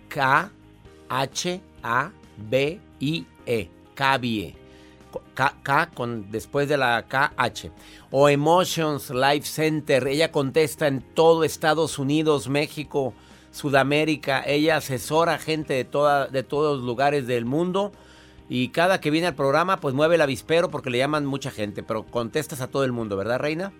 K 0.09 0.51
H 1.09 1.61
A 1.83 2.11
B 2.37 2.81
I 3.01 3.27
E. 3.47 3.69
Cabie. 3.95 4.55
K, 5.35 5.91
con 5.95 6.31
después 6.31 6.69
de 6.69 6.77
la 6.77 7.05
KH. 7.09 7.71
O 8.11 8.29
Emotions 8.29 9.11
Life 9.11 9.47
Center. 9.47 10.07
Ella 10.07 10.33
contesta 10.33 10.87
en 10.87 11.01
todo 11.01 11.45
Estados 11.45 11.99
Unidos, 11.99 12.49
México, 12.49 13.15
Sudamérica. 13.51 14.43
Ella 14.47 14.77
asesora 14.77 15.39
gente 15.39 15.75
de, 15.75 15.85
toda, 15.85 16.27
de 16.27 16.43
todos 16.43 16.79
los 16.79 16.87
lugares 16.87 17.27
del 17.27 17.45
mundo. 17.45 17.93
Y 18.49 18.69
cada 18.69 19.01
que 19.01 19.11
viene 19.11 19.27
al 19.27 19.35
programa, 19.35 19.77
pues 19.77 19.95
mueve 19.95 20.15
el 20.15 20.23
avispero 20.23 20.71
porque 20.71 20.91
le 20.91 20.99
llaman 20.99 21.27
mucha 21.27 21.51
gente. 21.51 21.83
Pero 21.83 22.05
contestas 22.05 22.61
a 22.61 22.71
todo 22.71 22.85
el 22.85 22.93
mundo, 22.93 23.17
¿verdad, 23.17 23.39
Reina? 23.39 23.73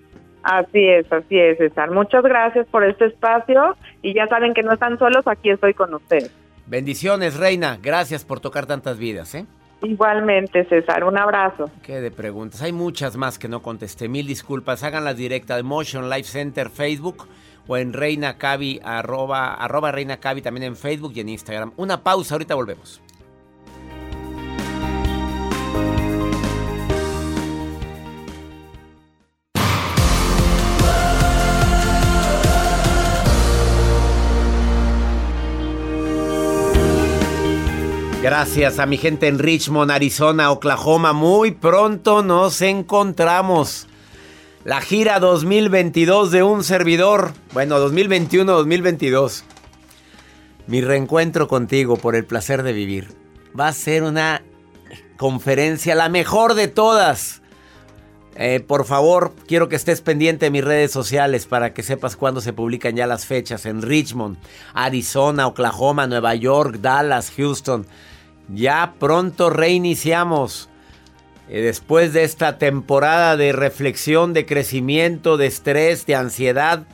Así 0.43 0.87
es, 0.87 1.11
así 1.13 1.39
es, 1.39 1.59
César. 1.59 1.91
Muchas 1.91 2.23
gracias 2.23 2.67
por 2.69 2.85
este 2.85 3.07
espacio. 3.07 3.77
Y 4.03 4.15
ya 4.15 4.27
saben 4.29 4.55
que 4.55 4.63
no 4.63 4.73
están 4.73 4.99
solos, 4.99 5.27
aquí 5.27 5.51
estoy 5.51 5.75
con 5.75 5.95
ustedes. 5.95 6.33
Bendiciones, 6.67 7.37
Reina. 7.39 7.79
Gracias 7.83 8.25
por 8.25 8.41
tocar 8.41 8.67
tantas 8.67 8.99
vidas, 8.99 9.35
¿eh? 9.35 9.47
Igualmente, 9.83 10.65
César, 10.69 11.05
un 11.05 11.19
abrazo. 11.19 11.71
Qué 11.83 12.01
de 12.01 12.11
preguntas. 12.11 12.63
Hay 12.63 12.73
muchas 12.73 13.17
más 13.17 13.39
que 13.39 13.49
no 13.49 13.63
contesté. 13.63 14.09
Mil 14.09 14.27
disculpas. 14.27 14.83
Háganlas 14.83 15.17
directa 15.17 15.57
de 15.57 15.63
Motion 15.63 16.11
Life 16.11 16.25
Center 16.25 16.69
Facebook 16.69 17.29
o 17.69 17.77
en 17.77 17.93
Reina 17.93 18.39
Cavi, 18.39 18.81
arroba, 18.83 19.55
arroba 19.55 19.93
Reina 19.93 20.17
Cavi 20.17 20.43
también 20.43 20.65
en 20.65 20.77
Facebook 20.77 21.13
y 21.15 21.21
en 21.21 21.29
Instagram. 21.29 21.73
Una 21.77 22.03
pausa, 22.03 22.35
ahorita 22.35 22.55
volvemos. 22.55 23.01
Gracias 38.21 38.81
a 38.81 38.87
mi 38.87 38.97
gente 38.97 39.29
en 39.29 39.39
Richmond, 39.39 39.93
Arizona, 39.93 40.51
Oklahoma. 40.51 41.13
Muy 41.13 41.53
pronto 41.53 42.25
nos 42.25 42.61
encontramos. 42.63 43.87
La 44.65 44.81
gira 44.81 45.21
2022 45.21 46.33
de 46.33 46.43
un 46.43 46.65
servidor. 46.65 47.33
Bueno, 47.53 47.79
2021-2022. 47.79 49.45
Mi 50.67 50.81
reencuentro 50.81 51.47
contigo 51.47 51.97
por 51.97 52.17
el 52.17 52.25
placer 52.25 52.65
de 52.65 52.73
vivir. 52.73 53.15
Va 53.59 53.69
a 53.69 53.73
ser 53.73 54.03
una 54.03 54.43
conferencia, 55.17 55.95
la 55.95 56.09
mejor 56.09 56.55
de 56.55 56.67
todas. 56.67 57.41
Eh, 58.41 58.61
por 58.61 58.85
favor, 58.85 59.33
quiero 59.49 59.69
que 59.69 59.75
estés 59.75 60.01
pendiente 60.01 60.47
de 60.47 60.51
mis 60.53 60.65
redes 60.65 60.93
sociales 60.93 61.47
para 61.47 61.75
que 61.75 61.83
sepas 61.83 62.15
cuándo 62.15 62.41
se 62.41 62.53
publican 62.53 62.95
ya 62.95 63.09
las 63.09 63.27
fechas 63.27 63.67
en 63.67 63.83
Richmond, 63.83 64.37
Arizona, 64.75 65.49
Oklahoma, 65.49 66.07
Nueva 66.07 66.37
York, 66.37 66.77
Dallas, 66.81 67.33
Houston. 67.37 67.85
Ya 68.49 68.95
pronto 69.01 69.51
reiniciamos. 69.51 70.69
Eh, 71.49 71.63
después 71.63 72.13
de 72.13 72.23
esta 72.23 72.59
temporada 72.59 73.37
de 73.37 73.51
reflexión, 73.51 74.33
de 74.35 74.47
crecimiento, 74.47 75.37
de 75.37 75.47
estrés, 75.47 76.07
de 76.07 76.15
ansiedad, 76.15 76.87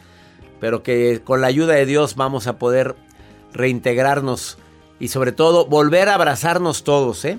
pero 0.61 0.83
que 0.83 1.21
con 1.23 1.43
la 1.43 1.49
ayuda 1.49 1.75
de 1.75 1.85
Dios 1.85 2.17
vamos 2.17 2.47
a 2.47 2.59
poder 2.59 2.97
reintegrarnos 3.53 4.57
y 4.99 5.09
sobre 5.09 5.33
todo 5.33 5.67
volver 5.67 6.09
a 6.09 6.15
abrazarnos 6.15 6.85
todos, 6.85 7.23
¿eh? 7.27 7.39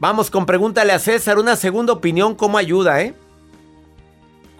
Vamos 0.00 0.30
con 0.30 0.46
pregúntale 0.46 0.94
a 0.94 0.98
César, 0.98 1.38
una 1.38 1.56
segunda 1.56 1.92
opinión, 1.92 2.34
¿cómo 2.34 2.56
ayuda, 2.56 3.02
eh? 3.02 3.14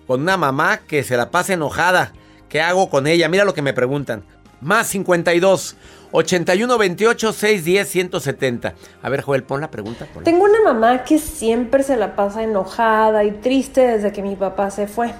Con 0.07 0.21
una 0.21 0.37
mamá 0.37 0.81
que 0.87 1.03
se 1.03 1.17
la 1.17 1.31
pasa 1.31 1.55
enojada, 1.55 2.13
¿qué 2.51 2.61
hago 2.61 2.91
con 2.91 3.07
ella? 3.07 3.27
Mira 3.31 3.47
lo 3.47 3.55
que 3.55 3.63
me 3.63 3.73
preguntan. 3.73 4.23
Más 4.61 4.89
52 4.89 5.77
81 6.13 6.77
28 6.77 7.33
610 7.33 7.89
170. 7.89 8.75
A 9.01 9.09
ver, 9.09 9.23
Joel, 9.23 9.43
pon 9.43 9.63
la 9.63 9.71
pregunta. 9.71 10.07
Tengo 10.25 10.45
una 10.45 10.61
mamá 10.61 11.05
que 11.05 11.19
siempre 11.19 11.85
se 11.85 11.97
la 11.97 12.17
pasa 12.17 12.43
enojada 12.43 13.25
y 13.25 13.31
triste 13.31 13.81
desde 13.81 14.13
que 14.13 14.21
mi 14.21 14.37
papá 14.37 14.71
se 14.71 14.89
fue. 14.89 15.15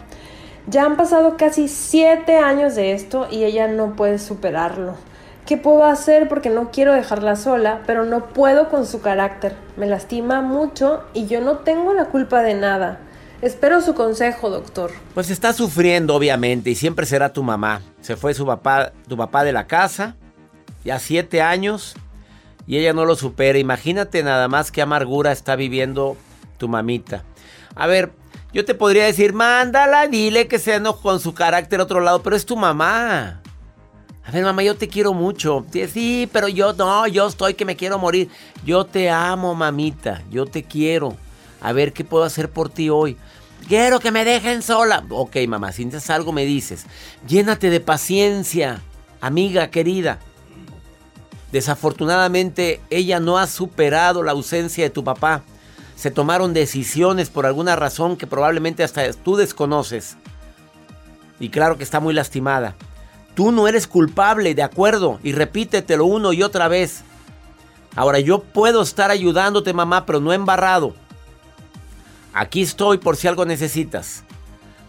Ya 0.67 0.85
han 0.85 0.99
pasado 0.99 1.39
casi 1.39 1.67
7 1.67 2.37
años 2.37 2.75
de 2.75 2.93
esto 2.93 3.27
y 3.31 3.45
ella 3.45 3.69
no 3.69 3.97
puede 3.97 4.19
superarlo. 4.19 4.97
¿Qué 5.47 5.57
puedo 5.57 5.85
hacer? 5.85 6.29
Porque 6.29 6.51
no 6.51 6.71
quiero 6.71 6.93
dejarla 6.93 7.37
sola, 7.37 7.83
pero 7.87 8.05
no 8.05 8.27
puedo 8.27 8.69
con 8.69 8.87
su 8.87 9.01
carácter. 9.01 9.57
Me 9.77 9.87
lastima 9.87 10.41
mucho 10.43 11.03
y 11.13 11.27
yo 11.27 11.41
no 11.41 11.59
tengo 11.59 11.93
la 11.93 12.07
culpa 12.07 12.43
de 12.43 12.55
nada. 12.55 13.01
Espero 13.43 13.81
su 13.81 13.95
consejo, 13.95 14.51
doctor. 14.51 14.91
Pues 15.15 15.31
está 15.31 15.53
sufriendo, 15.53 16.15
obviamente, 16.15 16.71
y 16.71 16.75
siempre 16.75 17.07
será 17.07 17.33
tu 17.33 17.43
mamá. 17.43 17.81
Se 18.01 18.17
fue 18.17 18.35
su 18.35 18.47
papá, 18.47 18.93
tu 19.09 19.17
papá 19.17 19.45
de 19.45 19.53
la 19.53 19.67
casa 19.67 20.15
ya 20.85 20.99
siete 20.99 21.43
años, 21.43 21.95
y 22.67 22.79
ella 22.79 22.93
no 22.93 23.05
lo 23.05 23.17
supera. 23.17 23.59
Imagínate 23.59 24.23
nada 24.23 24.49
más 24.49 24.71
qué 24.71 24.83
amargura 24.83 25.33
está 25.33 25.57
viviendo 25.57 26.17
tu 26.59 26.69
mamita. 26.69 27.25
A 27.75 27.87
ver, 27.87 28.13
yo 28.53 28.65
te 28.65 28.75
podría 28.75 29.05
decir, 29.05 29.33
mándala, 29.33 30.07
dile 30.07 30.49
que 30.49 30.59
se 30.59 30.75
enoje 30.75 31.03
con 31.03 31.21
su 31.21 31.35
carácter 31.35 31.81
a 31.81 31.85
otro 31.85 32.01
lado, 32.01 32.23
pero 32.23 32.37
es 32.37 32.47
tu 32.47 32.57
mamá. 32.57 33.40
A 34.25 34.31
ver, 34.31 34.45
mamá, 34.45 34.63
yo 34.63 34.77
te 34.77 34.89
quiero 34.89 35.13
mucho. 35.15 35.65
Sí, 35.93 36.29
pero 36.33 36.49
yo 36.49 36.73
no, 36.75 37.07
yo 37.07 37.27
estoy 37.27 37.55
que 37.55 37.65
me 37.65 37.77
quiero 37.77 37.99
morir. 37.99 38.29
Yo 38.65 38.85
te 38.85 39.11
amo, 39.11 39.55
mamita. 39.55 40.23
Yo 40.31 40.47
te 40.47 40.63
quiero. 40.63 41.17
A 41.61 41.73
ver 41.73 41.93
qué 41.93 42.05
puedo 42.05 42.25
hacer 42.25 42.51
por 42.51 42.69
ti 42.69 42.91
hoy. 42.91 43.17
Quiero 43.67 44.01
que 44.01 44.11
me 44.11 44.25
dejen 44.25 44.63
sola. 44.63 45.05
Ok, 45.11 45.37
mamá, 45.49 45.73
si 45.73 45.85
necesitas 45.85 46.11
algo 46.11 46.33
me 46.33 46.45
dices. 46.45 46.87
Llénate 47.27 47.71
de 47.71 47.81
paciencia, 47.81 48.83
amiga 49.21 49.71
querida. 49.71 50.19
Desafortunadamente, 51.53 52.81
ella 52.91 53.21
no 53.21 53.39
ha 53.39 53.47
superado 53.47 54.23
la 54.23 54.33
ausencia 54.33 54.85
de 54.85 54.91
tu 54.91 55.03
papá. 55.03 55.43
Se 55.97 56.11
tomaron 56.11 56.55
decisiones 56.55 57.29
por 57.29 57.47
alguna 57.47 57.77
razón 57.77 58.17
que 58.17 58.27
probablemente 58.27 58.85
hasta 58.85 59.13
tú 59.13 59.37
desconoces. 59.37 60.17
Y 61.39 61.49
claro 61.49 61.77
que 61.77 61.85
está 61.85 62.01
muy 62.01 62.15
lastimada. 62.15 62.75
Tú 63.35 63.53
no 63.53 63.69
eres 63.69 63.87
culpable, 63.87 64.55
de 64.55 64.63
acuerdo, 64.63 65.19
y 65.23 65.33
repítetelo 65.33 66.05
uno 66.05 66.33
y 66.33 66.43
otra 66.43 66.69
vez. 66.69 67.03
Ahora 67.97 68.21
yo 68.21 68.43
puedo 68.43 68.83
estar 68.83 69.11
ayudándote, 69.11 69.73
mamá, 69.73 70.07
pero 70.07 70.21
no 70.21 70.33
embarrado. 70.33 70.95
Aquí 72.33 72.63
estoy 72.63 72.99
por 72.99 73.17
si 73.17 73.29
algo 73.29 73.45
necesitas. 73.45 74.25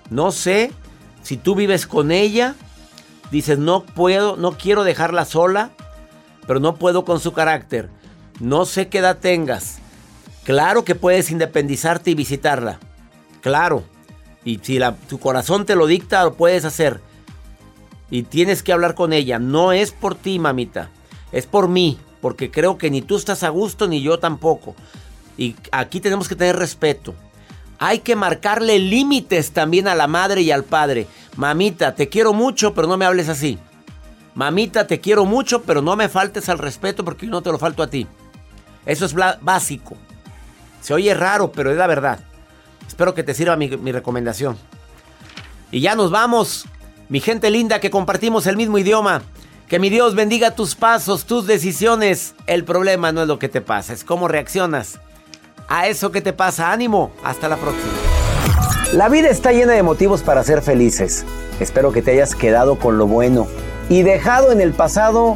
No 0.10 0.32
sé 0.32 0.72
si 1.24 1.38
tú 1.38 1.56
vives 1.56 1.88
con 1.88 2.12
ella, 2.12 2.56
dices 3.32 3.58
no 3.58 3.84
puedo, 3.84 4.38
no 4.38 4.58
quiero 4.58 4.84
dejarla 4.84 5.26
sola, 5.26 5.72
pero 6.48 6.60
no 6.60 6.76
puedo 6.76 7.06
con 7.06 7.20
su 7.20 7.34
carácter. 7.34 7.90
No 8.40 8.66
sé 8.66 8.90
qué 8.90 9.00
edad 9.00 9.20
tengas. 9.20 9.80
Claro 10.44 10.84
que 10.84 10.96
puedes 10.96 11.32
independizarte 11.32 12.12
y 12.12 12.16
visitarla. 12.16 12.80
Claro. 13.42 13.84
Y 14.44 14.60
si 14.64 14.80
tu 15.08 15.20
corazón 15.20 15.66
te 15.66 15.76
lo 15.76 15.86
dicta, 15.86 16.24
lo 16.24 16.34
puedes 16.34 16.66
hacer. 16.66 17.00
Y 18.12 18.24
tienes 18.24 18.62
que 18.62 18.74
hablar 18.74 18.94
con 18.94 19.14
ella. 19.14 19.40
No 19.40 19.72
es 19.72 19.92
por 19.92 20.14
ti, 20.14 20.38
mamita. 20.38 20.90
Es 21.32 21.48
por 21.48 21.68
mí. 21.68 21.98
Porque 22.22 22.52
creo 22.52 22.78
que 22.78 22.92
ni 22.92 23.02
tú 23.02 23.16
estás 23.16 23.42
a 23.42 23.50
gusto 23.50 23.88
ni 23.88 24.04
yo 24.04 24.20
tampoco. 24.20 24.76
Y 25.38 25.56
aquí 25.72 26.00
tenemos 26.00 26.28
que 26.30 26.36
tener 26.36 26.58
respeto. 26.58 27.16
Hay 27.80 28.00
que 28.00 28.16
marcarle 28.16 28.78
límites 28.78 29.52
también 29.52 29.88
a 29.88 29.96
la 29.96 30.06
madre 30.06 30.42
y 30.42 30.52
al 30.52 30.64
padre. 30.64 31.08
Mamita, 31.36 31.96
te 31.96 32.10
quiero 32.10 32.34
mucho, 32.34 32.76
pero 32.76 32.88
no 32.88 32.98
me 32.98 33.06
hables 33.06 33.28
así. 33.28 33.58
Mamita, 34.36 34.86
te 34.86 35.00
quiero 35.00 35.26
mucho, 35.26 35.64
pero 35.64 35.82
no 35.82 35.96
me 35.96 36.10
faltes 36.10 36.48
al 36.50 36.60
respeto 36.60 37.04
porque 37.04 37.26
yo 37.26 37.32
no 37.32 37.42
te 37.42 37.52
lo 37.52 37.58
falto 37.58 37.82
a 37.82 37.90
ti. 37.90 38.06
Eso 38.86 39.06
es 39.06 39.16
básico. 39.42 39.98
Se 40.82 40.94
oye 40.94 41.14
raro, 41.14 41.52
pero 41.52 41.72
es 41.72 41.78
la 41.78 41.88
verdad. 41.88 42.20
Espero 42.88 43.16
que 43.16 43.24
te 43.24 43.34
sirva 43.34 43.56
mi, 43.56 43.70
mi 43.70 43.92
recomendación. 43.92 44.58
Y 45.72 45.80
ya 45.80 45.96
nos 45.96 46.12
vamos. 46.12 46.66
Mi 47.12 47.20
gente 47.20 47.50
linda 47.50 47.82
que 47.82 47.92
compartimos 47.92 48.48
el 48.48 48.56
mismo 48.56 48.78
idioma. 48.78 49.22
Que 49.68 49.80
mi 49.80 49.90
Dios 49.90 50.16
bendiga 50.16 50.56
tus 50.56 50.76
pasos, 50.76 51.26
tus 51.26 51.46
decisiones. 51.46 52.36
El 52.48 52.64
problema 52.64 53.12
no 53.12 53.24
es 53.24 53.28
lo 53.28 53.38
que 53.38 53.50
te 53.50 53.60
pasa, 53.60 53.92
es 53.92 54.06
cómo 54.06 54.30
reaccionas 54.30 54.98
a 55.68 55.88
eso 55.88 56.14
que 56.14 56.22
te 56.22 56.32
pasa. 56.32 56.72
Ánimo, 56.72 57.12
hasta 57.22 57.50
la 57.50 57.58
próxima. 57.58 57.92
La 58.94 59.10
vida 59.10 59.28
está 59.28 59.52
llena 59.52 59.74
de 59.74 59.84
motivos 59.84 60.22
para 60.22 60.42
ser 60.46 60.62
felices. 60.62 61.26
Espero 61.60 61.92
que 61.92 62.02
te 62.02 62.12
hayas 62.12 62.34
quedado 62.34 62.80
con 62.80 62.98
lo 62.98 63.08
bueno 63.08 63.46
y 63.90 64.04
dejado 64.04 64.54
en 64.54 64.62
el 64.62 64.72
pasado 64.72 65.36